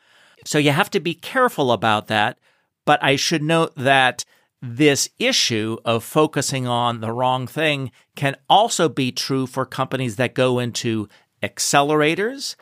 So 0.45 0.57
you 0.57 0.71
have 0.71 0.91
to 0.91 0.99
be 0.99 1.13
careful 1.13 1.71
about 1.71 2.07
that. 2.07 2.37
But 2.85 3.03
I 3.03 3.15
should 3.15 3.43
note 3.43 3.73
that 3.75 4.23
this 4.61 5.09
issue 5.17 5.77
of 5.83 6.03
focusing 6.03 6.67
on 6.67 7.01
the 7.01 7.11
wrong 7.11 7.47
thing 7.47 7.91
can 8.15 8.35
also 8.49 8.87
be 8.87 9.11
true 9.11 9.47
for 9.47 9.65
companies 9.65 10.17
that 10.17 10.35
go 10.35 10.59
into 10.59 11.07
accelerators, 11.41 12.55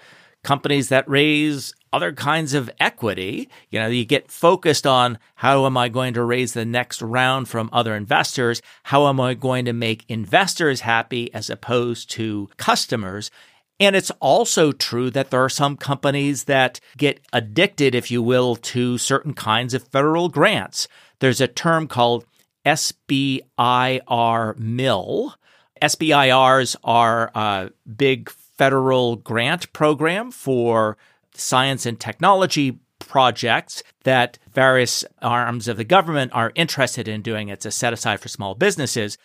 companies 0.43 0.89
that 0.89 1.09
raise 1.09 1.73
other 1.91 2.13
kinds 2.13 2.53
of 2.53 2.69
equity. 2.79 3.49
You 3.69 3.79
know, 3.79 3.87
you 3.87 4.05
get 4.05 4.31
focused 4.31 4.85
on 4.87 5.17
how 5.35 5.65
am 5.65 5.75
I 5.75 5.89
going 5.89 6.13
to 6.13 6.23
raise 6.23 6.53
the 6.53 6.65
next 6.65 7.01
round 7.01 7.49
from 7.49 7.69
other 7.73 7.95
investors? 7.95 8.61
How 8.83 9.07
am 9.07 9.19
I 9.19 9.33
going 9.33 9.65
to 9.65 9.73
make 9.73 10.05
investors 10.07 10.81
happy 10.81 11.33
as 11.33 11.49
opposed 11.49 12.09
to 12.11 12.49
customers? 12.57 13.31
And 13.79 13.95
it's 13.95 14.11
also 14.19 14.71
true 14.71 15.09
that 15.11 15.29
there 15.31 15.43
are 15.43 15.49
some 15.49 15.77
companies 15.77 16.45
that 16.45 16.79
get 16.97 17.21
addicted, 17.31 17.95
if 17.95 18.11
you 18.11 18.21
will, 18.21 18.55
to 18.57 18.97
certain 18.97 19.33
kinds 19.33 19.73
of 19.73 19.87
federal 19.87 20.27
grants. 20.27 20.87
There's 21.19 21.39
a 21.39 21.47
term 21.47 21.87
called 21.87 22.25
SBIR 22.65 24.57
mill. 24.57 25.35
SBIRs 25.81 26.75
are 26.83 27.31
a 27.33 27.71
big 27.95 28.29
federal 28.29 29.15
grant 29.15 29.71
program 29.71 30.31
for 30.31 30.97
science 31.33 31.85
and 31.85 31.97
technology 31.97 32.79
projects 32.99 33.81
that 34.03 34.37
various 34.53 35.05
arms 35.21 35.69
of 35.69 35.77
the 35.77 35.85
government 35.85 36.33
are 36.33 36.51
interested 36.55 37.07
in 37.07 37.21
doing. 37.21 37.47
It's 37.47 37.65
a 37.65 37.71
set 37.71 37.93
aside 37.93 38.19
for 38.19 38.27
small 38.27 38.55
businesses. 38.55 39.17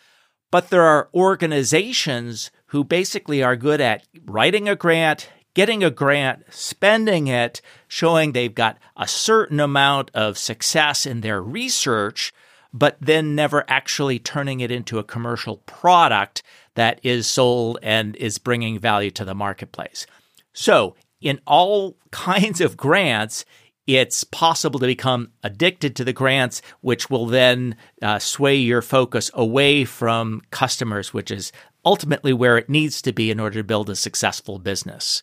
But 0.52 0.70
there 0.70 0.84
are 0.84 1.08
organizations 1.12 2.52
who 2.75 2.83
basically 2.83 3.40
are 3.40 3.54
good 3.54 3.81
at 3.81 4.04
writing 4.25 4.69
a 4.69 4.75
grant, 4.75 5.31
getting 5.54 5.85
a 5.85 5.93
grant, 5.93 6.43
spending 6.50 7.28
it, 7.28 7.62
showing 7.87 8.33
they've 8.33 8.57
got 8.57 8.76
a 8.97 9.07
certain 9.07 9.61
amount 9.61 10.11
of 10.12 10.37
success 10.37 11.07
in 11.07 11.21
their 11.21 11.40
research, 11.40 12.35
but 12.73 12.97
then 13.00 13.37
never 13.37 13.64
actually 13.69 14.19
turning 14.19 14.59
it 14.59 14.73
into 14.73 14.99
a 14.99 15.04
commercial 15.04 15.59
product 15.59 16.43
that 16.75 16.99
is 17.04 17.28
sold 17.28 17.78
and 17.81 18.16
is 18.16 18.38
bringing 18.38 18.76
value 18.76 19.12
to 19.12 19.25
the 19.25 19.37
marketplace. 19.37 20.04
So, 20.52 20.97
in 21.21 21.40
all 21.47 21.97
kinds 22.11 22.61
of 22.61 22.76
grants, 22.76 23.45
it's 23.87 24.25
possible 24.25 24.81
to 24.81 24.87
become 24.87 25.31
addicted 25.45 25.95
to 25.95 26.04
the 26.04 26.12
grants, 26.12 26.61
which 26.81 27.09
will 27.09 27.26
then 27.26 27.76
uh, 28.02 28.19
sway 28.19 28.57
your 28.57 28.83
focus 28.83 29.31
away 29.35 29.85
from 29.85 30.43
customers, 30.50 31.14
which 31.14 31.31
is 31.31 31.52
ultimately 31.85 32.33
where 32.33 32.57
it 32.57 32.69
needs 32.69 33.03
to 33.03 33.12
be 33.12 33.31
in 33.31 33.41
order 33.41 33.61
to 33.61 33.64
build 33.64 33.91
a 33.91 33.97
successful 33.97 34.59
business. 34.59 35.23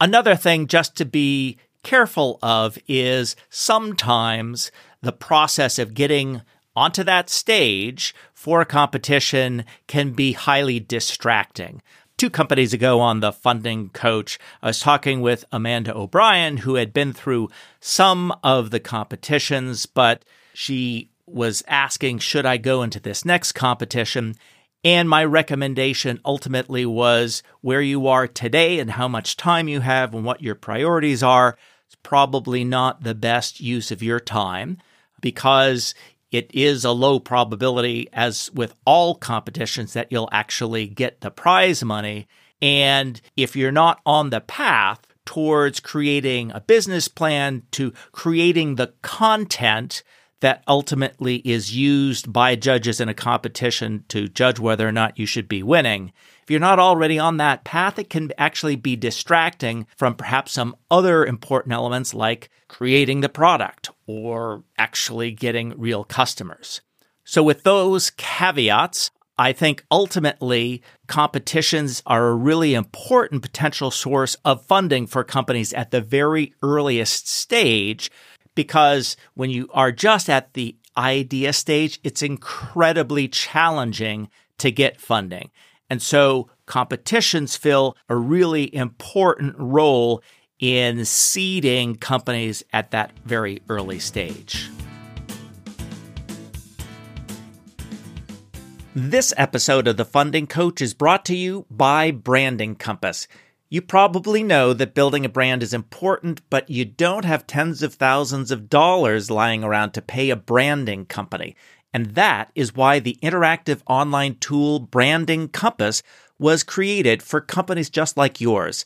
Another 0.00 0.34
thing 0.34 0.66
just 0.66 0.96
to 0.96 1.04
be 1.04 1.58
careful 1.82 2.38
of 2.42 2.78
is 2.88 3.36
sometimes 3.50 4.70
the 5.00 5.12
process 5.12 5.78
of 5.78 5.94
getting 5.94 6.42
onto 6.74 7.04
that 7.04 7.28
stage 7.28 8.14
for 8.32 8.60
a 8.60 8.66
competition 8.66 9.64
can 9.86 10.12
be 10.12 10.32
highly 10.32 10.80
distracting 10.80 11.82
two 12.22 12.30
companies 12.30 12.72
ago 12.72 13.00
on 13.00 13.18
the 13.18 13.32
funding 13.32 13.88
coach, 13.88 14.38
I 14.62 14.68
was 14.68 14.78
talking 14.78 15.22
with 15.22 15.44
Amanda 15.50 15.92
O'Brien, 15.92 16.58
who 16.58 16.76
had 16.76 16.92
been 16.92 17.12
through 17.12 17.50
some 17.80 18.32
of 18.44 18.70
the 18.70 18.78
competitions, 18.78 19.86
but 19.86 20.24
she 20.54 21.10
was 21.26 21.64
asking, 21.66 22.20
should 22.20 22.46
I 22.46 22.58
go 22.58 22.84
into 22.84 23.00
this 23.00 23.24
next 23.24 23.52
competition? 23.52 24.36
And 24.84 25.08
my 25.08 25.24
recommendation 25.24 26.20
ultimately 26.24 26.84
was 26.84 27.42
where 27.60 27.80
you 27.80 28.08
are 28.08 28.26
today 28.26 28.80
and 28.80 28.90
how 28.90 29.06
much 29.06 29.36
time 29.36 29.68
you 29.68 29.80
have 29.80 30.12
and 30.12 30.24
what 30.24 30.42
your 30.42 30.56
priorities 30.56 31.22
are. 31.22 31.56
It's 31.86 31.96
probably 32.02 32.64
not 32.64 33.04
the 33.04 33.14
best 33.14 33.60
use 33.60 33.92
of 33.92 34.02
your 34.02 34.18
time 34.18 34.78
because 35.20 35.94
it 36.32 36.50
is 36.52 36.84
a 36.84 36.90
low 36.90 37.20
probability, 37.20 38.08
as 38.12 38.50
with 38.52 38.74
all 38.84 39.14
competitions, 39.14 39.92
that 39.92 40.10
you'll 40.10 40.30
actually 40.32 40.88
get 40.88 41.20
the 41.20 41.30
prize 41.30 41.84
money. 41.84 42.26
And 42.60 43.20
if 43.36 43.54
you're 43.54 43.70
not 43.70 44.00
on 44.06 44.30
the 44.30 44.40
path 44.40 45.06
towards 45.24 45.78
creating 45.78 46.50
a 46.52 46.60
business 46.60 47.06
plan, 47.06 47.62
to 47.72 47.92
creating 48.10 48.74
the 48.74 48.94
content 49.02 50.02
that 50.42 50.62
ultimately 50.66 51.36
is 51.36 51.74
used 51.74 52.32
by 52.32 52.56
judges 52.56 53.00
in 53.00 53.08
a 53.08 53.14
competition 53.14 54.04
to 54.08 54.28
judge 54.28 54.58
whether 54.58 54.86
or 54.86 54.92
not 54.92 55.18
you 55.18 55.24
should 55.24 55.48
be 55.48 55.62
winning, 55.62 56.12
if 56.42 56.50
you're 56.50 56.58
not 56.58 56.80
already 56.80 57.16
on 57.16 57.36
that 57.36 57.62
path, 57.62 57.96
it 57.98 58.10
can 58.10 58.32
actually 58.36 58.74
be 58.74 58.96
distracting 58.96 59.86
from 59.96 60.16
perhaps 60.16 60.52
some 60.52 60.74
other 60.90 61.24
important 61.24 61.72
elements 61.72 62.12
like 62.12 62.50
creating 62.66 63.20
the 63.20 63.28
product 63.28 63.90
or 64.08 64.64
actually 64.76 65.30
getting 65.30 65.78
real 65.78 66.02
customers. 66.02 66.80
So, 67.22 67.44
with 67.44 67.62
those 67.62 68.10
caveats, 68.10 69.12
I 69.38 69.52
think 69.52 69.84
ultimately 69.90 70.82
competitions 71.06 72.02
are 72.04 72.28
a 72.28 72.34
really 72.34 72.74
important 72.74 73.42
potential 73.42 73.90
source 73.90 74.36
of 74.44 74.66
funding 74.66 75.06
for 75.06 75.22
companies 75.22 75.72
at 75.72 75.92
the 75.92 76.00
very 76.00 76.54
earliest 76.62 77.28
stage 77.28 78.10
because 78.54 79.16
when 79.34 79.50
you 79.50 79.68
are 79.72 79.92
just 79.92 80.28
at 80.28 80.54
the 80.54 80.76
idea 80.96 81.52
stage, 81.52 82.00
it's 82.04 82.22
incredibly 82.22 83.28
challenging 83.28 84.28
to 84.58 84.70
get 84.70 85.00
funding. 85.00 85.50
And 85.88 86.00
so 86.00 86.48
competitions 86.66 87.56
fill 87.56 87.96
a 88.08 88.16
really 88.16 88.74
important 88.74 89.54
role 89.58 90.22
in 90.58 91.04
seeding 91.04 91.96
companies 91.96 92.62
at 92.72 92.92
that 92.92 93.12
very 93.24 93.62
early 93.68 93.98
stage. 93.98 94.70
This 98.94 99.32
episode 99.38 99.88
of 99.88 99.96
The 99.96 100.04
Funding 100.04 100.46
Coach 100.46 100.82
is 100.82 100.92
brought 100.92 101.24
to 101.24 101.34
you 101.34 101.66
by 101.70 102.10
Branding 102.10 102.74
Compass. 102.74 103.26
You 103.72 103.80
probably 103.80 104.42
know 104.42 104.74
that 104.74 104.92
building 104.92 105.24
a 105.24 105.30
brand 105.30 105.62
is 105.62 105.72
important, 105.72 106.42
but 106.50 106.68
you 106.68 106.84
don't 106.84 107.24
have 107.24 107.46
tens 107.46 107.82
of 107.82 107.94
thousands 107.94 108.50
of 108.50 108.68
dollars 108.68 109.30
lying 109.30 109.64
around 109.64 109.92
to 109.92 110.02
pay 110.02 110.28
a 110.28 110.36
branding 110.36 111.06
company. 111.06 111.56
And 111.90 112.14
that 112.14 112.50
is 112.54 112.74
why 112.74 112.98
the 112.98 113.16
interactive 113.22 113.80
online 113.86 114.36
tool 114.40 114.78
Branding 114.78 115.48
Compass 115.48 116.02
was 116.38 116.62
created 116.62 117.22
for 117.22 117.40
companies 117.40 117.88
just 117.88 118.18
like 118.18 118.42
yours. 118.42 118.84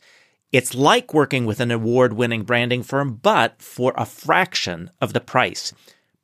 It's 0.53 0.73
like 0.73 1.13
working 1.13 1.45
with 1.45 1.59
an 1.59 1.69
award 1.69 2.13
winning 2.13 2.43
branding 2.43 2.81
firm, 2.81 3.15
but 3.15 3.61
for 3.61 3.93
a 3.97 4.05
fraction 4.05 4.89
of 5.01 5.11
the 5.11 5.19
price. 5.19 5.73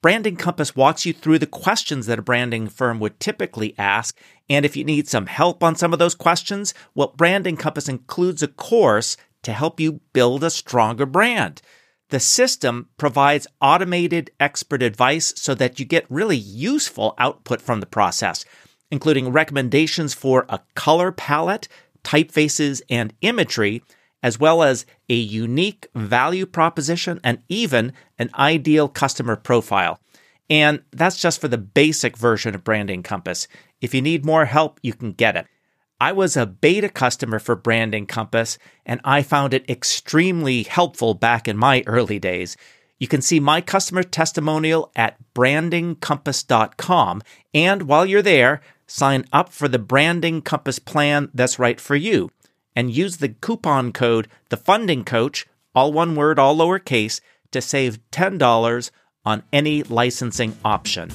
Branding 0.03 0.35
Compass 0.35 0.75
walks 0.75 1.05
you 1.05 1.13
through 1.13 1.39
the 1.39 1.47
questions 1.47 2.07
that 2.07 2.19
a 2.19 2.21
branding 2.21 2.67
firm 2.67 2.99
would 2.99 3.21
typically 3.21 3.73
ask. 3.77 4.19
And 4.49 4.65
if 4.65 4.75
you 4.75 4.83
need 4.83 5.07
some 5.07 5.27
help 5.27 5.63
on 5.63 5.77
some 5.77 5.93
of 5.93 5.97
those 5.97 6.13
questions, 6.13 6.73
well, 6.93 7.13
Branding 7.15 7.55
Compass 7.55 7.87
includes 7.87 8.43
a 8.43 8.49
course 8.49 9.15
to 9.43 9.53
help 9.53 9.79
you 9.79 10.01
build 10.11 10.43
a 10.43 10.49
stronger 10.49 11.05
brand. 11.05 11.61
The 12.09 12.19
system 12.19 12.89
provides 12.97 13.47
automated 13.61 14.29
expert 14.41 14.83
advice 14.83 15.33
so 15.37 15.55
that 15.55 15.79
you 15.79 15.85
get 15.85 16.05
really 16.09 16.35
useful 16.35 17.15
output 17.17 17.61
from 17.61 17.79
the 17.79 17.85
process, 17.85 18.43
including 18.91 19.31
recommendations 19.31 20.13
for 20.13 20.45
a 20.49 20.59
color 20.75 21.13
palette, 21.13 21.69
typefaces, 22.03 22.81
and 22.89 23.13
imagery 23.21 23.81
as 24.23 24.39
well 24.39 24.63
as 24.63 24.85
a 25.09 25.13
unique 25.13 25.87
value 25.93 26.45
proposition 26.45 27.19
and 27.23 27.39
even 27.49 27.91
an 28.17 28.29
ideal 28.35 28.87
customer 28.87 29.35
profile. 29.35 29.99
And 30.49 30.81
that's 30.91 31.21
just 31.21 31.41
for 31.41 31.49
the 31.49 31.57
basic 31.57 32.17
version 32.17 32.55
of 32.55 32.63
Branding 32.63 33.03
Compass. 33.03 33.47
If 33.81 33.93
you 33.93 34.01
need 34.01 34.25
more 34.25 34.45
help, 34.45 34.79
you 34.81 34.93
can 34.93 35.11
get 35.11 35.35
it. 35.35 35.45
I 35.99 36.11
was 36.13 36.35
a 36.35 36.45
beta 36.45 36.89
customer 36.89 37.39
for 37.39 37.55
Branding 37.55 38.05
Compass, 38.05 38.57
and 38.85 38.99
I 39.03 39.21
found 39.21 39.53
it 39.53 39.69
extremely 39.69 40.63
helpful 40.63 41.13
back 41.13 41.47
in 41.47 41.57
my 41.57 41.83
early 41.85 42.19
days. 42.19 42.57
You 42.99 43.07
can 43.07 43.21
see 43.21 43.39
my 43.39 43.61
customer 43.61 44.03
testimonial 44.03 44.91
at 44.95 45.17
brandingcompass.com. 45.33 47.21
And 47.53 47.83
while 47.83 48.05
you're 48.05 48.21
there, 48.21 48.61
sign 48.87 49.25
up 49.33 49.49
for 49.49 49.67
the 49.67 49.79
Branding 49.79 50.41
Compass 50.41 50.79
plan 50.79 51.29
that's 51.33 51.59
right 51.59 51.79
for 51.79 51.95
you 51.95 52.29
and 52.75 52.91
use 52.91 53.17
the 53.17 53.29
coupon 53.29 53.91
code 53.91 54.27
The 54.49 54.57
Funding 54.57 55.03
Coach, 55.03 55.45
all 55.75 55.93
one 55.93 56.15
word, 56.15 56.39
all 56.39 56.55
lowercase, 56.55 57.19
to 57.51 57.61
save 57.61 57.99
$10 58.11 58.91
on 59.25 59.43
any 59.51 59.83
licensing 59.83 60.57
option. 60.65 61.11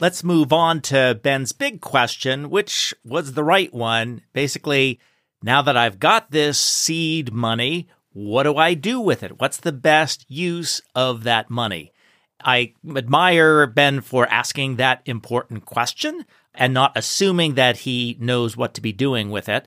Let's 0.00 0.22
move 0.22 0.52
on 0.52 0.80
to 0.82 1.18
Ben's 1.20 1.50
big 1.50 1.80
question, 1.80 2.50
which 2.50 2.94
was 3.04 3.32
the 3.32 3.42
right 3.42 3.72
one. 3.74 4.22
Basically, 4.32 5.00
now 5.42 5.60
that 5.62 5.76
I've 5.76 5.98
got 5.98 6.30
this 6.30 6.58
seed 6.58 7.32
money, 7.32 7.88
what 8.12 8.44
do 8.44 8.56
I 8.56 8.74
do 8.74 9.00
with 9.00 9.24
it? 9.24 9.40
What's 9.40 9.56
the 9.56 9.72
best 9.72 10.24
use 10.28 10.80
of 10.94 11.24
that 11.24 11.50
money? 11.50 11.92
I 12.40 12.74
admire 12.88 13.66
Ben 13.66 14.00
for 14.00 14.26
asking 14.28 14.76
that 14.76 15.02
important 15.04 15.64
question 15.64 16.24
and 16.58 16.74
not 16.74 16.92
assuming 16.96 17.54
that 17.54 17.78
he 17.78 18.18
knows 18.20 18.56
what 18.56 18.74
to 18.74 18.82
be 18.82 18.92
doing 18.92 19.30
with 19.30 19.48
it. 19.48 19.66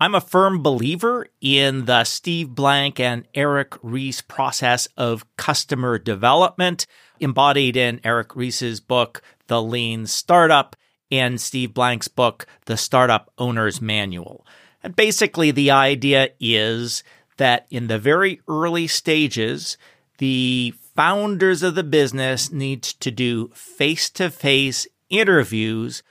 I'm 0.00 0.16
a 0.16 0.20
firm 0.20 0.60
believer 0.60 1.28
in 1.40 1.84
the 1.84 2.02
Steve 2.02 2.50
Blank 2.50 2.98
and 2.98 3.26
Eric 3.36 3.74
Ries 3.82 4.20
process 4.20 4.88
of 4.96 5.24
customer 5.36 5.96
development, 5.96 6.86
embodied 7.20 7.76
in 7.76 8.00
Eric 8.02 8.34
Ries's 8.34 8.80
book, 8.80 9.22
The 9.46 9.62
Lean 9.62 10.08
Startup, 10.08 10.74
and 11.12 11.40
Steve 11.40 11.72
Blank's 11.72 12.08
book, 12.08 12.46
The 12.64 12.76
Startup 12.76 13.30
Owner's 13.38 13.80
Manual. 13.80 14.44
And 14.82 14.96
basically, 14.96 15.52
the 15.52 15.70
idea 15.70 16.30
is 16.40 17.04
that 17.36 17.66
in 17.70 17.86
the 17.86 17.98
very 17.98 18.40
early 18.48 18.88
stages, 18.88 19.78
the 20.18 20.74
founders 20.96 21.62
of 21.62 21.76
the 21.76 21.84
business 21.84 22.50
need 22.50 22.82
to 22.82 23.12
do 23.12 23.48
face 23.54 24.10
to 24.10 24.30
face 24.30 24.88
interviews 25.08 26.02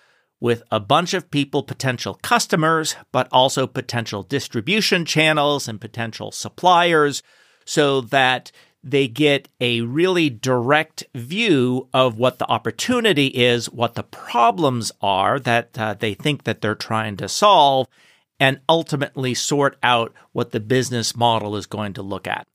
with 0.41 0.63
a 0.71 0.79
bunch 0.79 1.13
of 1.13 1.31
people, 1.31 1.63
potential 1.63 2.19
customers, 2.21 2.95
but 3.13 3.29
also 3.31 3.67
potential 3.67 4.23
distribution 4.23 5.05
channels 5.05 5.69
and 5.69 5.79
potential 5.79 6.31
suppliers, 6.31 7.23
so 7.63 8.01
that 8.01 8.51
they 8.83 9.07
get 9.07 9.47
a 9.61 9.81
really 9.81 10.29
direct 10.29 11.03
view 11.13 11.87
of 11.93 12.17
what 12.17 12.39
the 12.39 12.49
opportunity 12.49 13.27
is, 13.27 13.69
what 13.69 13.93
the 13.93 14.03
problems 14.03 14.91
are 14.99 15.39
that 15.39 15.77
uh, 15.77 15.93
they 15.93 16.15
think 16.15 16.43
that 16.43 16.61
they're 16.61 16.73
trying 16.73 17.15
to 17.15 17.29
solve, 17.29 17.87
and 18.39 18.59
ultimately 18.67 19.35
sort 19.35 19.77
out 19.83 20.11
what 20.31 20.51
the 20.51 20.59
business 20.59 21.15
model 21.15 21.55
is 21.55 21.67
going 21.67 21.93
to 21.93 22.01
look 22.01 22.25
at. 22.25 22.47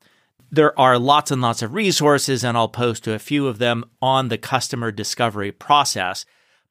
There 0.51 0.77
are 0.79 0.99
lots 0.99 1.31
and 1.31 1.41
lots 1.41 1.63
of 1.63 1.75
resources, 1.75 2.43
and 2.43 2.57
I'll 2.57 2.67
post 2.67 3.05
to 3.05 3.15
a 3.15 3.21
few 3.21 3.47
of 3.47 3.59
them 3.59 3.85
on 4.03 4.27
the 4.29 4.39
customer 4.39 4.91
discovery 4.91 5.53
process. 5.53 6.27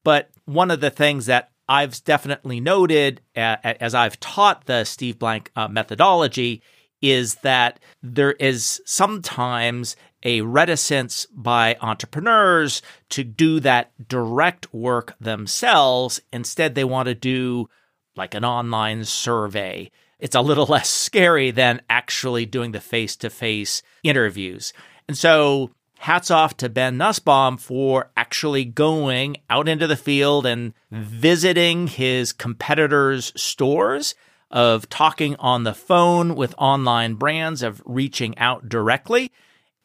But 0.05 0.29
one 0.45 0.69
of 0.69 0.81
the 0.81 0.91
things 0.91 1.25
that 1.25 1.49
I've 1.67 2.01
definitely 2.03 2.59
noted 2.59 3.21
as 3.35 3.95
I've 3.95 4.19
taught 4.19 4.65
the 4.65 4.83
Steve 4.83 5.17
Blank 5.17 5.51
uh, 5.55 5.67
methodology 5.67 6.61
is 7.01 7.35
that 7.35 7.79
there 8.03 8.33
is 8.33 8.81
sometimes 8.85 9.95
a 10.21 10.41
reticence 10.41 11.25
by 11.33 11.75
entrepreneurs 11.81 12.83
to 13.09 13.23
do 13.23 13.59
that 13.61 13.91
direct 14.07 14.71
work 14.71 15.15
themselves. 15.19 16.21
Instead, 16.31 16.75
they 16.75 16.83
want 16.83 17.07
to 17.07 17.15
do 17.15 17.67
like 18.15 18.35
an 18.35 18.45
online 18.45 19.05
survey. 19.05 19.89
It's 20.19 20.35
a 20.35 20.41
little 20.41 20.65
less 20.69 20.87
scary 20.87 21.49
than 21.49 21.81
actually 21.89 22.45
doing 22.45 22.73
the 22.73 22.79
face 22.79 23.15
to 23.17 23.31
face 23.31 23.81
interviews. 24.03 24.71
And 25.07 25.17
so 25.17 25.71
hats 26.05 26.29
off 26.29 26.55
to 26.55 26.69
Ben 26.69 26.97
Nussbaum 26.97 27.57
for 27.57 28.11
actually 28.15 28.63
going 28.63 29.37
out 29.49 29.67
into 29.67 29.87
the 29.87 29.95
field 29.95 30.45
and 30.45 30.71
visiting 30.91 31.87
his 31.87 32.31
competitors' 32.31 33.33
stores, 33.35 34.13
of 34.51 34.87
talking 34.87 35.35
on 35.37 35.63
the 35.63 35.73
phone 35.73 36.35
with 36.35 36.53
online 36.59 37.15
brands, 37.15 37.63
of 37.63 37.81
reaching 37.87 38.37
out 38.37 38.69
directly. 38.69 39.31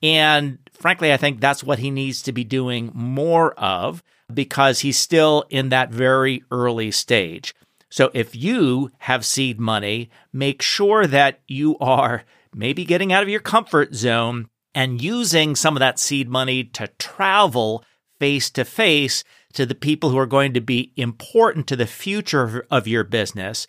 And 0.02 0.58
frankly, 0.74 1.10
I 1.10 1.16
think 1.16 1.40
that's 1.40 1.64
what 1.64 1.78
he 1.78 1.90
needs 1.90 2.20
to 2.24 2.32
be 2.32 2.44
doing 2.44 2.92
more 2.92 3.54
of 3.54 4.02
because 4.32 4.80
he's 4.80 4.98
still 4.98 5.46
in 5.48 5.70
that 5.70 5.88
very 5.90 6.44
early 6.50 6.90
stage. 6.90 7.54
So 7.88 8.10
if 8.12 8.36
you 8.36 8.90
have 8.98 9.24
seed 9.24 9.58
money, 9.58 10.10
make 10.34 10.60
sure 10.60 11.06
that 11.06 11.40
you 11.48 11.78
are 11.78 12.24
maybe 12.54 12.84
getting 12.84 13.10
out 13.10 13.22
of 13.22 13.30
your 13.30 13.40
comfort 13.40 13.94
zone 13.94 14.50
and 14.74 15.02
using 15.02 15.56
some 15.56 15.76
of 15.76 15.80
that 15.80 15.98
seed 15.98 16.28
money 16.28 16.64
to 16.64 16.88
travel 16.98 17.84
face 18.18 18.50
to 18.50 18.64
face 18.64 19.24
to 19.52 19.66
the 19.66 19.74
people 19.74 20.10
who 20.10 20.18
are 20.18 20.26
going 20.26 20.52
to 20.54 20.60
be 20.60 20.92
important 20.96 21.66
to 21.66 21.76
the 21.76 21.86
future 21.86 22.66
of 22.70 22.86
your 22.86 23.04
business. 23.04 23.66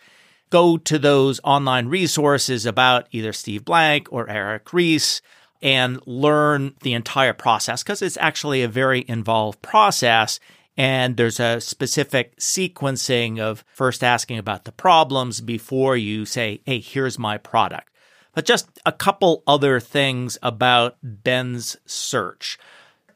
Go 0.50 0.78
to 0.78 1.00
those 1.00 1.40
online 1.44 1.88
resources 1.88 2.66
about 2.66 3.08
either 3.12 3.34
Steve 3.34 3.64
Blank 3.66 4.08
or 4.12 4.30
Eric 4.30 4.74
Ries 4.74 5.22
and 5.62 6.02
learn 6.06 6.76
the 6.82 6.94
entire 6.94 7.34
process 7.34 7.84
because 7.84 8.02
it's 8.02 8.18
actually 8.18 8.62
a 8.62 8.68
very 8.68 9.06
involved 9.08 9.62
process. 9.62 10.40
And 10.78 11.18
there's 11.18 11.40
a 11.40 11.62
specific 11.62 12.38
sequencing 12.38 13.40
of 13.40 13.64
first 13.74 14.04
asking 14.04 14.38
about 14.38 14.66
the 14.66 14.72
problems 14.72 15.40
before 15.42 15.96
you 15.96 16.26
say, 16.26 16.62
Hey, 16.66 16.80
here's 16.80 17.20
my 17.20 17.38
product. 17.38 17.91
But 18.34 18.46
just 18.46 18.70
a 18.86 18.92
couple 18.92 19.44
other 19.46 19.80
things 19.80 20.38
about 20.42 20.98
Ben's 21.04 21.78
search. 21.86 22.58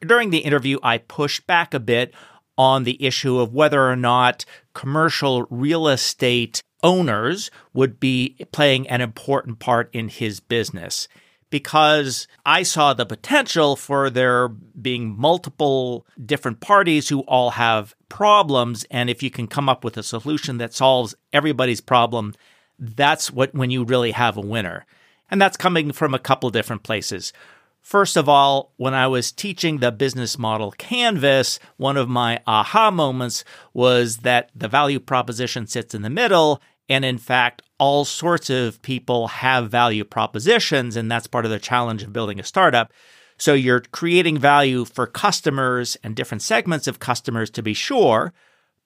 During 0.00 0.30
the 0.30 0.38
interview, 0.38 0.78
I 0.82 0.98
pushed 0.98 1.46
back 1.46 1.72
a 1.72 1.80
bit 1.80 2.12
on 2.58 2.84
the 2.84 3.02
issue 3.02 3.38
of 3.38 3.54
whether 3.54 3.88
or 3.88 3.96
not 3.96 4.44
commercial 4.74 5.46
real 5.50 5.88
estate 5.88 6.62
owners 6.82 7.50
would 7.72 7.98
be 7.98 8.36
playing 8.52 8.88
an 8.88 9.00
important 9.00 9.58
part 9.58 9.88
in 9.94 10.08
his 10.08 10.40
business 10.40 11.08
because 11.50 12.26
I 12.44 12.62
saw 12.62 12.92
the 12.92 13.06
potential 13.06 13.76
for 13.76 14.10
there 14.10 14.48
being 14.48 15.18
multiple 15.18 16.06
different 16.24 16.60
parties 16.60 17.08
who 17.08 17.20
all 17.20 17.50
have 17.50 17.94
problems. 18.08 18.84
And 18.90 19.08
if 19.08 19.22
you 19.22 19.30
can 19.30 19.46
come 19.46 19.68
up 19.68 19.84
with 19.84 19.96
a 19.96 20.02
solution 20.02 20.58
that 20.58 20.74
solves 20.74 21.14
everybody's 21.32 21.80
problem, 21.80 22.34
that's 22.78 23.30
what 23.30 23.54
when 23.54 23.70
you 23.70 23.84
really 23.84 24.10
have 24.10 24.36
a 24.36 24.42
winner. 24.42 24.84
And 25.30 25.40
that's 25.40 25.56
coming 25.56 25.92
from 25.92 26.14
a 26.14 26.18
couple 26.18 26.50
different 26.50 26.82
places. 26.82 27.32
First 27.80 28.16
of 28.16 28.28
all, 28.28 28.72
when 28.78 28.94
I 28.94 29.06
was 29.06 29.30
teaching 29.30 29.78
the 29.78 29.92
business 29.92 30.38
model 30.38 30.72
canvas, 30.72 31.60
one 31.76 31.96
of 31.96 32.08
my 32.08 32.40
aha 32.46 32.90
moments 32.90 33.44
was 33.72 34.18
that 34.18 34.50
the 34.56 34.66
value 34.66 34.98
proposition 34.98 35.68
sits 35.68 35.94
in 35.94 36.02
the 36.02 36.10
middle. 36.10 36.60
And 36.88 37.04
in 37.04 37.18
fact, 37.18 37.62
all 37.78 38.04
sorts 38.04 38.50
of 38.50 38.82
people 38.82 39.28
have 39.28 39.70
value 39.70 40.04
propositions, 40.04 40.96
and 40.96 41.10
that's 41.10 41.26
part 41.26 41.44
of 41.44 41.50
the 41.50 41.58
challenge 41.58 42.02
of 42.02 42.12
building 42.12 42.40
a 42.40 42.44
startup. 42.44 42.92
So 43.38 43.54
you're 43.54 43.80
creating 43.80 44.38
value 44.38 44.84
for 44.84 45.06
customers 45.06 45.96
and 46.02 46.16
different 46.16 46.42
segments 46.42 46.86
of 46.86 46.98
customers 46.98 47.50
to 47.50 47.62
be 47.62 47.74
sure, 47.74 48.32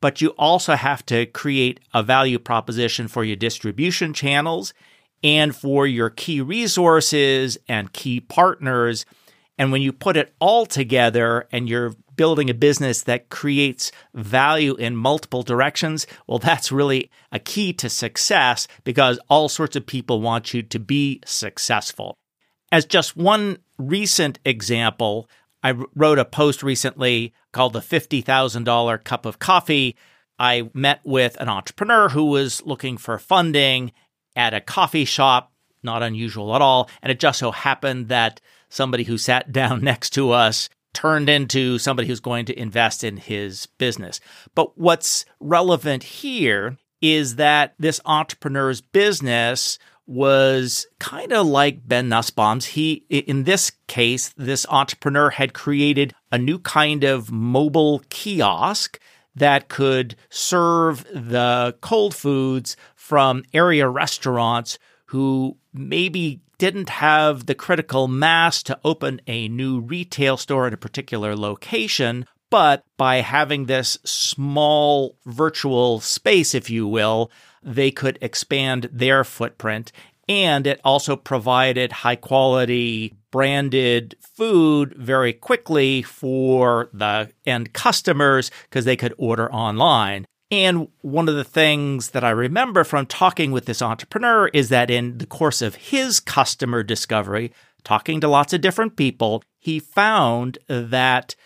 but 0.01 0.21
you 0.21 0.31
also 0.31 0.75
have 0.75 1.07
to 1.07 1.27
create 1.27 1.81
a 1.95 2.03
value 2.03 2.39
proposition 2.39 3.07
for 3.07 3.23
your 3.23 3.37
distribution 3.37 4.13
channels 4.13 4.75
and 5.23 5.55
for 5.55 5.87
your 5.87 6.11
key 6.11 6.41
resources 6.41 7.59
and 7.69 7.93
key 7.93 8.21
partners. 8.21 9.05
And 9.59 9.71
when 9.71 9.83
you 9.83 9.93
put 9.93 10.17
it 10.17 10.35
all 10.41 10.65
together 10.65 11.47
and 11.53 11.69
you're 11.69 11.95
building 12.17 12.51
a 12.51 12.55
business 12.55 13.03
that 13.03 13.29
creates 13.29 13.93
value 14.15 14.75
in 14.77 14.97
multiple 14.97 15.43
directions, 15.43 16.07
well, 16.27 16.39
that's 16.39 16.73
really 16.73 17.11
a 17.33 17.39
key 17.39 17.73
to 17.75 17.89
success 17.89 18.69
because 18.85 19.19
all 19.29 19.49
sorts 19.49 19.77
of 19.77 19.87
people 19.87 20.21
want 20.21 20.55
you 20.55 20.63
to 20.63 20.79
be 20.79 21.21
successful. 21.25 22.17
As 22.73 22.85
just 22.85 23.17
one 23.17 23.59
recent 23.79 24.39
example, 24.45 25.29
I 25.63 25.75
wrote 25.95 26.19
a 26.19 26.25
post 26.25 26.63
recently 26.63 27.35
called 27.53 27.73
the 27.73 27.81
$50,000 27.81 29.05
Cup 29.05 29.27
of 29.27 29.39
Coffee. 29.39 29.97
I 30.39 30.71
met 30.73 31.01
with 31.05 31.37
an 31.41 31.49
entrepreneur 31.49 32.11
who 32.11 32.27
was 32.27 32.63
looking 32.65 32.97
for 32.97 33.19
funding 33.19 33.93
at 34.41 34.55
a 34.55 34.61
coffee 34.61 35.05
shop, 35.05 35.53
not 35.83 36.03
unusual 36.03 36.57
at 36.57 36.63
all. 36.63 36.89
And 37.03 37.13
it 37.13 37.21
just 37.21 37.39
so 37.39 37.51
happened 37.51 38.09
that 38.09 38.41
somebody 38.71 39.05
who 39.05 39.19
sat 39.19 39.53
down 39.61 39.83
next 39.83 40.11
to 40.11 40.31
us 40.31 40.71
turned 40.95 41.29
into 41.29 41.79
somebody 41.79 42.09
who's 42.09 42.21
going 42.21 42.47
to 42.47 42.59
invest 42.59 43.05
in 43.05 43.19
his 43.19 43.67
business. 43.67 44.19
But 44.55 44.77
what's 44.77 45.25
relevant 45.39 46.03
here 46.03 46.79
is 47.01 47.37
that 47.37 47.75
this 47.79 48.01
entrepreneur's 48.05 48.81
business 48.81 49.79
was 50.07 50.87
kind 50.99 51.33
of 51.33 51.47
like 51.47 51.87
Ben 51.87 52.09
Nussbaum's. 52.09 52.67
He, 52.67 53.05
in 53.09 53.45
this 53.45 53.71
case, 53.87 54.31
this 54.37 54.67
entrepreneur 54.69 55.31
had 55.31 55.53
created 55.53 56.15
a 56.33 56.39
new 56.39 56.59
kind 56.59 57.05
of 57.05 57.31
mobile 57.31 58.03
kiosk 58.09 58.99
that 59.35 59.69
could 59.69 60.17
serve 60.29 61.05
the 61.05 61.77
cold 61.81 62.15
foods 62.15 62.77
from 62.95 63.45
area 63.53 63.89
restaurants 63.89 64.79
who 65.07 65.57
maybe 65.73 66.41
didn't 66.59 66.91
have 66.91 67.47
the 67.47 67.55
critical 67.55 68.07
mass 68.07 68.63
to 68.63 68.79
open 68.85 69.21
a 69.27 69.49
new 69.49 69.81
retail 69.81 70.37
store 70.37 70.67
at 70.67 70.75
a 70.75 70.77
particular 70.77 71.35
location, 71.35 72.27
but 72.51 72.85
by 72.97 73.17
having 73.17 73.65
this 73.65 73.99
small 74.05 75.17
virtual 75.25 76.01
space, 76.01 76.55
if 76.55 76.69
you 76.69 76.87
will, 76.87 77.31
they 77.63 77.91
could 77.91 78.19
expand 78.21 78.89
their 78.93 79.25
footprint. 79.25 79.91
And 80.29 80.67
it 80.67 80.81
also 80.85 81.17
provided 81.17 81.93
high 81.93 82.17
quality 82.17 83.17
branded 83.31 84.17
food 84.21 84.95
very 84.97 85.33
quickly 85.33 86.03
for 86.03 86.89
the 86.93 87.31
end 87.47 87.73
customers 87.73 88.51
because 88.65 88.85
they 88.85 88.97
could 88.97 89.15
order 89.19 89.53
online. 89.53 90.27
And 90.51 90.89
one 91.03 91.29
of 91.29 91.37
the 91.37 91.45
things 91.45 92.11
that 92.11 92.25
I 92.25 92.31
remember 92.31 92.83
from 92.83 93.07
talking 93.07 93.53
with 93.53 93.67
this 93.67 93.81
entrepreneur 93.81 94.49
is 94.49 94.69
that 94.71 94.91
in 94.91 95.19
the 95.19 95.27
course 95.27 95.63
of 95.63 95.77
his 95.77 96.19
customer 96.19 96.83
discovery, 96.83 97.53
talking 97.85 98.21
to 98.21 98.29
lots 98.29 98.53
of 98.53 98.61
different 98.61 98.97
people, 98.97 99.45
he 99.59 99.79
found 99.79 100.59
that 100.67 101.37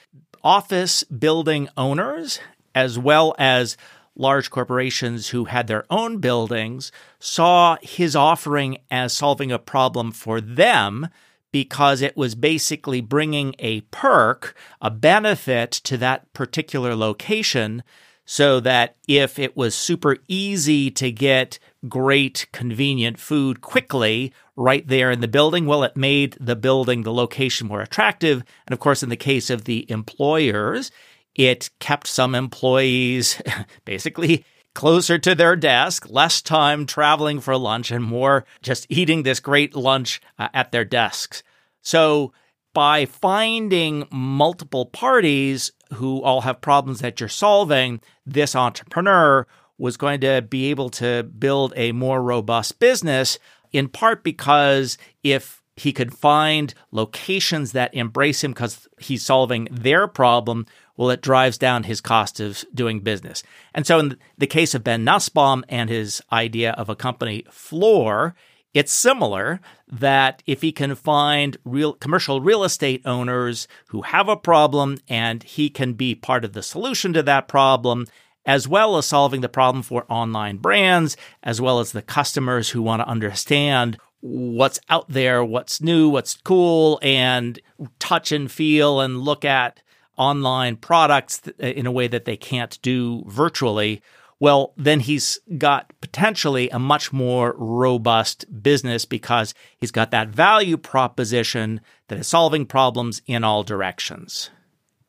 office 0.43 1.05
building 1.05 1.69
owners, 1.77 2.41
as 2.75 2.99
well 2.99 3.35
as 3.39 3.77
large 4.17 4.51
corporations 4.51 5.29
who 5.29 5.47
had 5.47 5.67
their 5.67 5.85
own 5.91 6.19
buildings, 6.19 6.93
saw 7.19 7.77
his 7.83 8.17
offering 8.17 8.79
as 8.91 9.13
solving 9.13 9.53
a 9.53 9.59
problem 9.59 10.13
for 10.13 10.41
them 10.41 11.09
because 11.55 12.03
it 12.03 12.17
was 12.17 12.35
basically 12.35 13.01
bringing 13.01 13.55
a 13.61 13.81
perk, 13.83 14.57
a 14.81 14.91
benefit 14.91 15.71
to 15.71 15.97
that 15.97 16.33
particular 16.33 16.97
location 16.97 17.85
so 18.25 18.59
that 18.59 18.97
if 19.07 19.39
it 19.39 19.57
was 19.57 19.73
super 19.73 20.17
easy 20.27 20.91
to 20.91 21.13
get 21.13 21.61
great, 21.89 22.49
convenient 22.51 23.21
food 23.21 23.61
quickly 23.61 24.33
right 24.57 24.89
there 24.89 25.13
in 25.13 25.21
the 25.21 25.29
building, 25.29 25.65
well, 25.65 25.85
it 25.85 25.97
made 25.97 26.37
the 26.41 26.57
building, 26.57 27.03
the 27.03 27.13
location 27.13 27.69
more 27.69 27.83
attractive. 27.83 28.43
And 28.67 28.73
of 28.73 28.81
course, 28.81 29.05
in 29.05 29.09
the 29.09 29.17
case 29.17 29.49
of 29.49 29.63
the 29.63 29.89
employers, 29.89 30.91
it 31.37 31.71
kept 31.79 32.09
some 32.09 32.35
employees 32.35 33.41
basically 33.85 34.45
closer 34.75 35.19
to 35.19 35.35
their 35.35 35.57
desk, 35.57 36.07
less 36.11 36.43
time 36.43 36.87
traveling 36.87 37.41
for 37.41 37.57
lunch, 37.57 37.91
and 37.91 38.05
more 38.05 38.45
just 38.63 38.87
eating 38.89 39.23
this 39.23 39.41
great 39.41 39.75
lunch 39.75 40.21
uh, 40.39 40.49
at 40.53 40.73
their 40.73 40.85
desks. 40.85 41.43
So, 41.83 42.33
by 42.73 43.07
finding 43.07 44.07
multiple 44.11 44.87
parties 44.87 45.71
who 45.95 46.21
all 46.23 46.41
have 46.41 46.61
problems 46.61 47.01
that 47.01 47.21
you're 47.21 47.29
solving, 47.29 48.01
this 48.27 48.57
entrepreneur 48.57 49.47
was 49.79 49.97
going 49.97 50.21
to 50.21 50.43
be 50.43 50.71
able 50.71 50.91
to 50.91 51.23
build 51.23 51.73
a 51.77 51.93
more 51.93 52.21
robust 52.21 52.81
business, 52.81 53.39
in 53.73 53.89
part 53.89 54.25
because 54.25 54.99
if 55.23 55.63
he 55.77 55.93
could 55.93 56.15
find 56.15 56.75
locations 56.93 57.73
that 57.73 57.95
embrace 57.95 58.45
him 58.45 58.53
because 58.53 58.89
he's 58.99 59.25
solving 59.25 59.69
their 59.71 60.07
problem, 60.07 60.67
well, 60.97 61.11
it 61.11 61.21
drives 61.23 61.59
down 61.59 61.85
his 61.85 62.01
cost 62.01 62.41
of 62.41 62.65
doing 62.73 63.01
business. 63.01 63.43
And 63.75 63.87
so, 63.87 63.99
in 63.99 64.19
the 64.39 64.47
case 64.47 64.75
of 64.75 64.85
Ben 64.85 65.05
Nussbaum 65.05 65.65
and 65.69 65.91
his 65.91 66.23
idea 66.33 66.73
of 66.73 66.89
a 66.89 66.97
company 66.97 67.45
floor, 67.51 68.35
it's 68.75 68.93
similar 68.93 69.61
that 69.89 70.43
if 70.47 70.63
he 70.63 70.73
can 70.73 70.95
find 70.97 71.57
real 71.65 71.93
commercial 71.95 72.41
real 72.41 72.65
estate 72.65 73.03
owners 73.05 73.69
who 73.89 74.03
have 74.03 74.29
a 74.29 74.37
problem 74.37 74.99
and 75.09 75.43
he 75.43 75.71
can 75.71 75.95
be 75.95 76.15
part 76.15 76.45
of 76.45 76.53
the 76.53 76.63
solution 76.63 77.13
to 77.13 77.23
that 77.23 77.49
problem, 77.49 78.07
as 78.45 78.67
well 78.69 78.97
as 78.97 79.07
solving 79.07 79.41
the 79.41 79.49
problem 79.49 79.83
for 79.83 80.05
online 80.09 80.57
brands, 80.59 81.17
as 81.43 81.61
well 81.61 81.79
as 81.81 81.93
the 81.93 82.03
customers 82.03 82.71
who 82.71 82.83
want 82.83 83.01
to 83.01 83.09
understand 83.09 83.97
what's 84.21 84.81
out 84.89 85.09
there, 85.09 85.45
what's 85.45 85.81
new, 85.81 86.09
what's 86.09 86.35
cool, 86.35 86.99
and 87.03 87.61
touch 87.99 88.33
and 88.33 88.51
feel 88.51 89.01
and 89.01 89.21
look 89.21 89.45
at 89.45 89.83
online 90.17 90.77
products 90.77 91.43
in 91.59 91.87
a 91.87 91.93
way 91.93 92.09
that 92.09 92.25
they 92.25 92.37
can't 92.37 92.81
do 92.83 93.25
virtually 93.27 94.03
well, 94.41 94.75
then 94.77 95.01
he's 95.01 95.39
got 95.57 95.93
potentially 96.01 96.69
a 96.69 96.79
much 96.79 97.13
more 97.13 97.55
robust 97.57 98.45
business 98.63 99.05
because 99.05 99.55
he's 99.79 99.91
got 99.91 100.11
that 100.11 100.29
value 100.29 100.77
proposition 100.77 101.81
that 102.09 102.19
is 102.19 102.27
solving 102.27 102.67
problems 102.67 103.23
in 103.27 103.45
all 103.45 103.63
directions. 103.63 104.51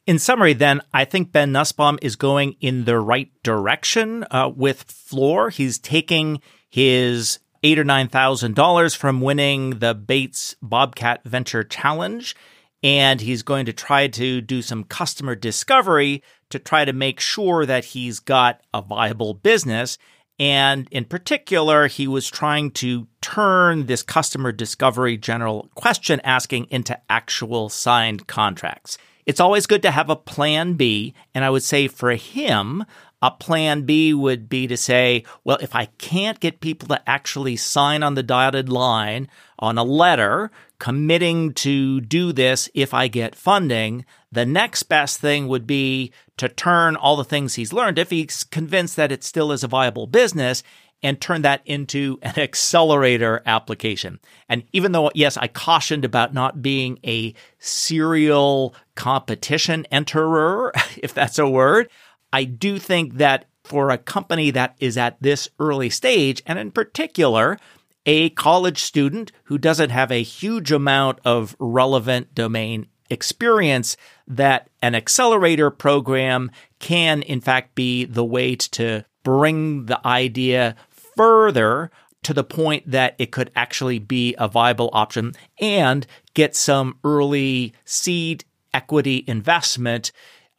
In 0.06 0.20
summary, 0.20 0.54
then, 0.54 0.82
I 0.94 1.04
think 1.04 1.32
Ben 1.32 1.52
Nussbaum 1.52 1.98
is 2.02 2.16
going 2.16 2.56
in 2.62 2.86
the 2.86 3.00
right 3.00 3.32
direction 3.42 4.24
uh, 4.30 4.52
with 4.56 4.84
Floor. 4.84 5.50
He's 5.50 5.80
taking 5.80 6.40
his 6.70 7.40
eight 7.64 7.80
or 7.80 7.84
nine 7.84 8.08
thousand 8.08 8.56
dollars 8.56 8.94
from 8.94 9.20
winning 9.20 9.80
the 9.80 9.96
Bates 9.96 10.56
Bobcat 10.62 11.24
Venture 11.26 11.64
Challenge, 11.64 12.36
and 12.84 13.22
he's 13.22 13.44
going 13.44 13.66
to 13.66 13.74
try 13.74 14.08
to 14.08 14.42
do 14.42 14.62
some 14.62 14.84
customer 14.84 15.36
discovery 15.36 16.24
to 16.50 16.60
try 16.60 16.86
to 16.86 16.94
make 16.94 17.20
sure 17.20 17.66
that 17.66 17.86
he's 17.86 18.20
got 18.20 18.62
a 18.74 18.82
viable 18.82 19.34
business. 19.34 19.98
And 20.38 20.88
in 20.92 21.06
particular, 21.06 21.88
he 21.88 22.08
was 22.08 22.30
trying 22.30 22.72
to 22.72 23.08
turn 23.22 23.86
this 23.86 24.04
customer 24.04 24.52
discovery 24.52 25.18
general 25.18 25.70
question 25.76 26.20
asking 26.24 26.68
into 26.70 27.00
actual 27.10 27.70
signed 27.70 28.28
contracts. 28.28 28.98
It's 29.26 29.40
always 29.40 29.66
good 29.66 29.82
to 29.82 29.92
have 29.92 30.10
a 30.10 30.16
plan 30.16 30.74
B. 30.74 31.14
And 31.34 31.44
I 31.44 31.50
would 31.50 31.64
say 31.64 31.88
for 31.88 32.12
him, 32.12 32.86
a 33.22 33.32
plan 33.32 33.84
B 33.84 34.14
would 34.14 34.48
be 34.50 34.68
to 34.68 34.78
say, 34.78 35.24
well, 35.44 35.58
if 35.62 35.74
I 35.74 35.86
can't 35.98 36.40
get 36.40 36.60
people 36.60 36.90
to 36.90 37.10
actually 37.10 37.56
sign 37.56 38.04
on 38.04 38.14
the 38.14 38.22
dotted 38.22 38.70
line 38.70 39.28
on 39.58 39.78
a 39.78 39.84
letter 39.84 40.52
committing 40.80 41.54
to 41.54 42.02
do 42.02 42.32
this 42.32 42.70
if 42.74 42.94
I 42.94 43.08
get 43.08 43.36
funding, 43.36 44.06
the 44.32 44.46
next 44.46 44.84
best 44.84 45.20
thing 45.20 45.48
would 45.48 45.66
be 45.66 46.12
to 46.38 46.50
turn 46.50 46.96
all 46.96 47.16
the 47.16 47.24
things 47.24 47.56
he's 47.56 47.74
learned, 47.74 48.00
if 48.00 48.10
he's 48.10 48.44
convinced 48.44 48.96
that 48.96 49.12
it 49.12 49.24
still 49.24 49.52
is 49.52 49.64
a 49.64 49.68
viable 49.68 50.08
business, 50.08 50.64
and 51.04 51.22
turn 51.22 51.44
that 51.44 51.62
into 51.66 52.18
an 52.22 52.40
accelerator 52.40 53.42
application. 53.46 54.20
And 54.50 54.64
even 54.74 54.92
though, 54.92 55.12
yes, 55.14 55.38
I 55.38 55.48
cautioned 55.48 56.04
about 56.04 56.34
not 56.34 56.62
being 56.62 57.00
a 57.06 57.34
serial 57.60 58.74
competition 58.96 59.86
enterer, 59.92 60.72
if 60.98 61.14
that's 61.14 61.38
a 61.38 61.48
word, 61.48 61.90
I 62.34 62.44
do 62.44 62.80
think 62.80 63.16
that 63.16 63.46
for 63.64 63.90
a 63.90 63.98
company 63.98 64.52
that 64.52 64.76
is 64.80 64.98
at 64.98 65.18
this 65.22 65.50
early 65.60 65.90
stage, 65.90 66.42
and 66.46 66.60
in 66.60 66.72
particular, 66.72 67.60
a 68.06 68.30
college 68.32 68.82
student 68.82 69.32
who 69.46 69.58
doesn't 69.58 69.90
have 69.90 70.12
a 70.12 70.24
huge 70.24 70.72
amount 70.72 71.20
of 71.26 71.56
relevant 71.60 72.34
domain 72.36 72.88
experience 73.10 73.98
that 74.28 74.70
an 74.82 74.96
accelerator 74.96 75.70
program 75.70 76.52
can, 76.80 77.22
in 77.22 77.42
fact, 77.42 77.76
be 77.76 78.06
the 78.06 78.26
way 78.26 78.56
to 78.56 79.06
bring 79.24 79.86
the 79.86 80.06
idea 80.06 80.76
further 80.90 81.92
to 82.24 82.34
the 82.34 82.44
point 82.44 82.90
that 82.90 83.16
it 83.20 83.32
could 83.32 83.52
actually 83.56 84.00
be 84.00 84.36
a 84.40 84.48
viable 84.48 84.90
option 84.94 85.34
and 85.60 86.08
get 86.34 86.56
some 86.56 86.98
early 87.04 87.74
seed 87.86 88.44
equity 88.74 89.24
investment 89.28 90.12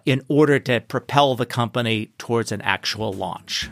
in 0.05 0.23
order 0.29 0.61
to 0.61 0.81
propel 0.81 1.35
the 1.35 1.47
company 1.47 2.13
towards 2.19 2.53
an 2.53 2.63
actual 2.63 3.13
launch. 3.13 3.69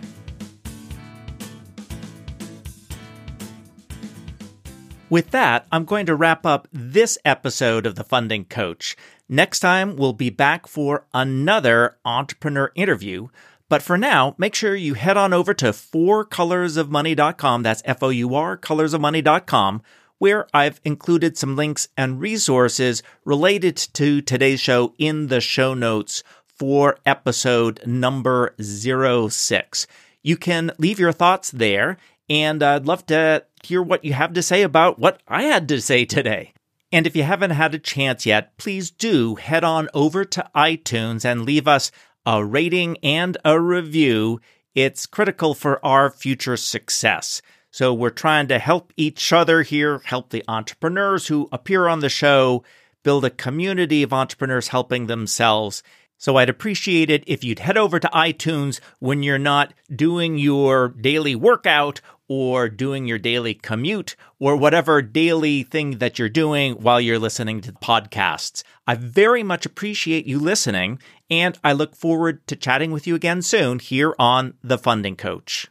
With 5.11 5.31
that, 5.31 5.67
I'm 5.71 5.85
going 5.85 6.07
to 6.07 6.17
wrap 6.17 6.47
up 6.47 6.67
this 6.73 7.19
episode 7.25 7.87
of 7.87 7.95
The 7.95 8.05
Funding 8.05 8.47
Coach. 8.47 8.97
Next 9.29 9.61
time, 9.61 9.97
we'll 9.97 10.12
be 10.12 10.31
back 10.31 10.67
for 10.67 11.07
another 11.12 11.99
entrepreneur 12.05 12.73
interview. 12.75 13.29
But 13.69 13.83
for 13.83 13.99
now, 13.99 14.35
make 14.38 14.55
sure 14.55 14.75
you 14.75 14.95
head 14.95 15.17
on 15.17 15.33
over 15.33 15.55
to 15.55 15.67
fourcolorsofmoney.com. 15.67 17.62
That's 17.62 17.83
F 17.85 18.03
O 18.03 18.09
U 18.09 18.35
R, 18.35 18.57
colorsofmoney.com, 18.57 19.83
where 20.19 20.47
I've 20.55 20.81
included 20.85 21.37
some 21.37 21.55
links 21.55 21.88
and 21.97 22.21
resources 22.21 23.03
related 23.25 23.77
to 23.77 24.21
today's 24.21 24.61
show 24.61 24.95
in 24.99 25.29
the 25.29 25.40
show 25.40 25.75
notes 25.75 26.23
for 26.47 26.99
episode 27.05 27.87
number 27.87 28.55
06. 28.61 29.87
You 30.23 30.37
can 30.37 30.73
leave 30.79 30.99
your 30.99 31.12
thoughts 31.12 31.51
there, 31.51 31.99
and 32.29 32.62
I'd 32.62 32.87
love 32.87 33.07
to 33.07 33.45
hear 33.64 33.83
what 33.83 34.05
you 34.05 34.12
have 34.12 34.33
to 34.35 34.42
say 34.42 34.62
about 34.62 34.98
what 34.98 35.20
I 35.27 35.44
had 35.44 35.68
to 35.68 35.81
say 35.81 36.05
today. 36.05 36.53
And 36.92 37.07
if 37.07 37.16
you 37.16 37.24
haven't 37.24 37.50
had 37.50 37.74
a 37.74 37.79
chance 37.79 38.24
yet, 38.24 38.57
please 38.57 38.90
do 38.90 39.35
head 39.35 39.64
on 39.64 39.88
over 39.94 40.24
to 40.24 40.50
iTunes 40.55 41.24
and 41.24 41.44
leave 41.44 41.66
us 41.66 41.90
a 42.24 42.44
rating 42.44 42.96
and 43.03 43.37
a 43.44 43.61
review. 43.61 44.40
It's 44.74 45.07
critical 45.07 45.55
for 45.55 45.85
our 45.85 46.11
future 46.11 46.57
success. 46.57 47.42
So 47.70 47.92
we're 47.92 48.11
trying 48.11 48.46
to 48.48 48.61
help 48.61 48.92
each 48.96 49.33
other 49.33 49.62
here, 49.62 50.00
help 50.05 50.31
the 50.31 50.44
entrepreneurs 50.46 51.27
who 51.27 51.48
appear 51.50 51.88
on 51.88 51.98
the 51.98 52.09
show, 52.09 52.62
build 53.03 53.24
a 53.24 53.31
community 53.31 54.05
of 54.05 54.12
entrepreneurs 54.12 54.68
helping 54.68 55.07
themselves. 55.07 55.83
So 56.16 56.37
I'd 56.37 56.48
appreciate 56.48 57.11
it 57.11 57.24
if 57.27 57.44
you'd 57.44 57.59
head 57.59 57.77
over 57.77 58.00
to 58.00 58.09
iTunes 58.09 58.81
when 58.98 59.22
you're 59.22 59.38
not 59.38 59.74
doing 59.94 60.38
your 60.38 60.88
daily 60.88 61.35
workout 61.35 62.00
or 62.29 62.68
doing 62.68 63.07
your 63.07 63.18
daily 63.18 63.55
commute 63.55 64.16
or 64.38 64.57
whatever 64.57 65.03
daily 65.03 65.62
thing 65.62 65.98
that 65.98 66.18
you're 66.18 66.29
doing 66.29 66.74
while 66.74 67.00
you're 67.00 67.18
listening 67.18 67.61
to 67.61 67.72
the 67.72 67.79
podcasts. 67.79 68.62
I 68.87 68.94
very 68.94 69.42
much 69.42 69.66
appreciate 69.66 70.27
you 70.27 70.38
listening, 70.38 70.98
and 71.29 71.59
I 71.62 71.72
look 71.72 71.94
forward 71.94 72.46
to 72.46 72.57
chatting 72.57 72.92
with 72.92 73.07
you 73.07 73.14
again 73.14 73.42
soon 73.42 73.79
here 73.79 74.14
on 74.18 74.55
The 74.62 74.79
Funding 74.79 75.16
Coach. 75.16 75.68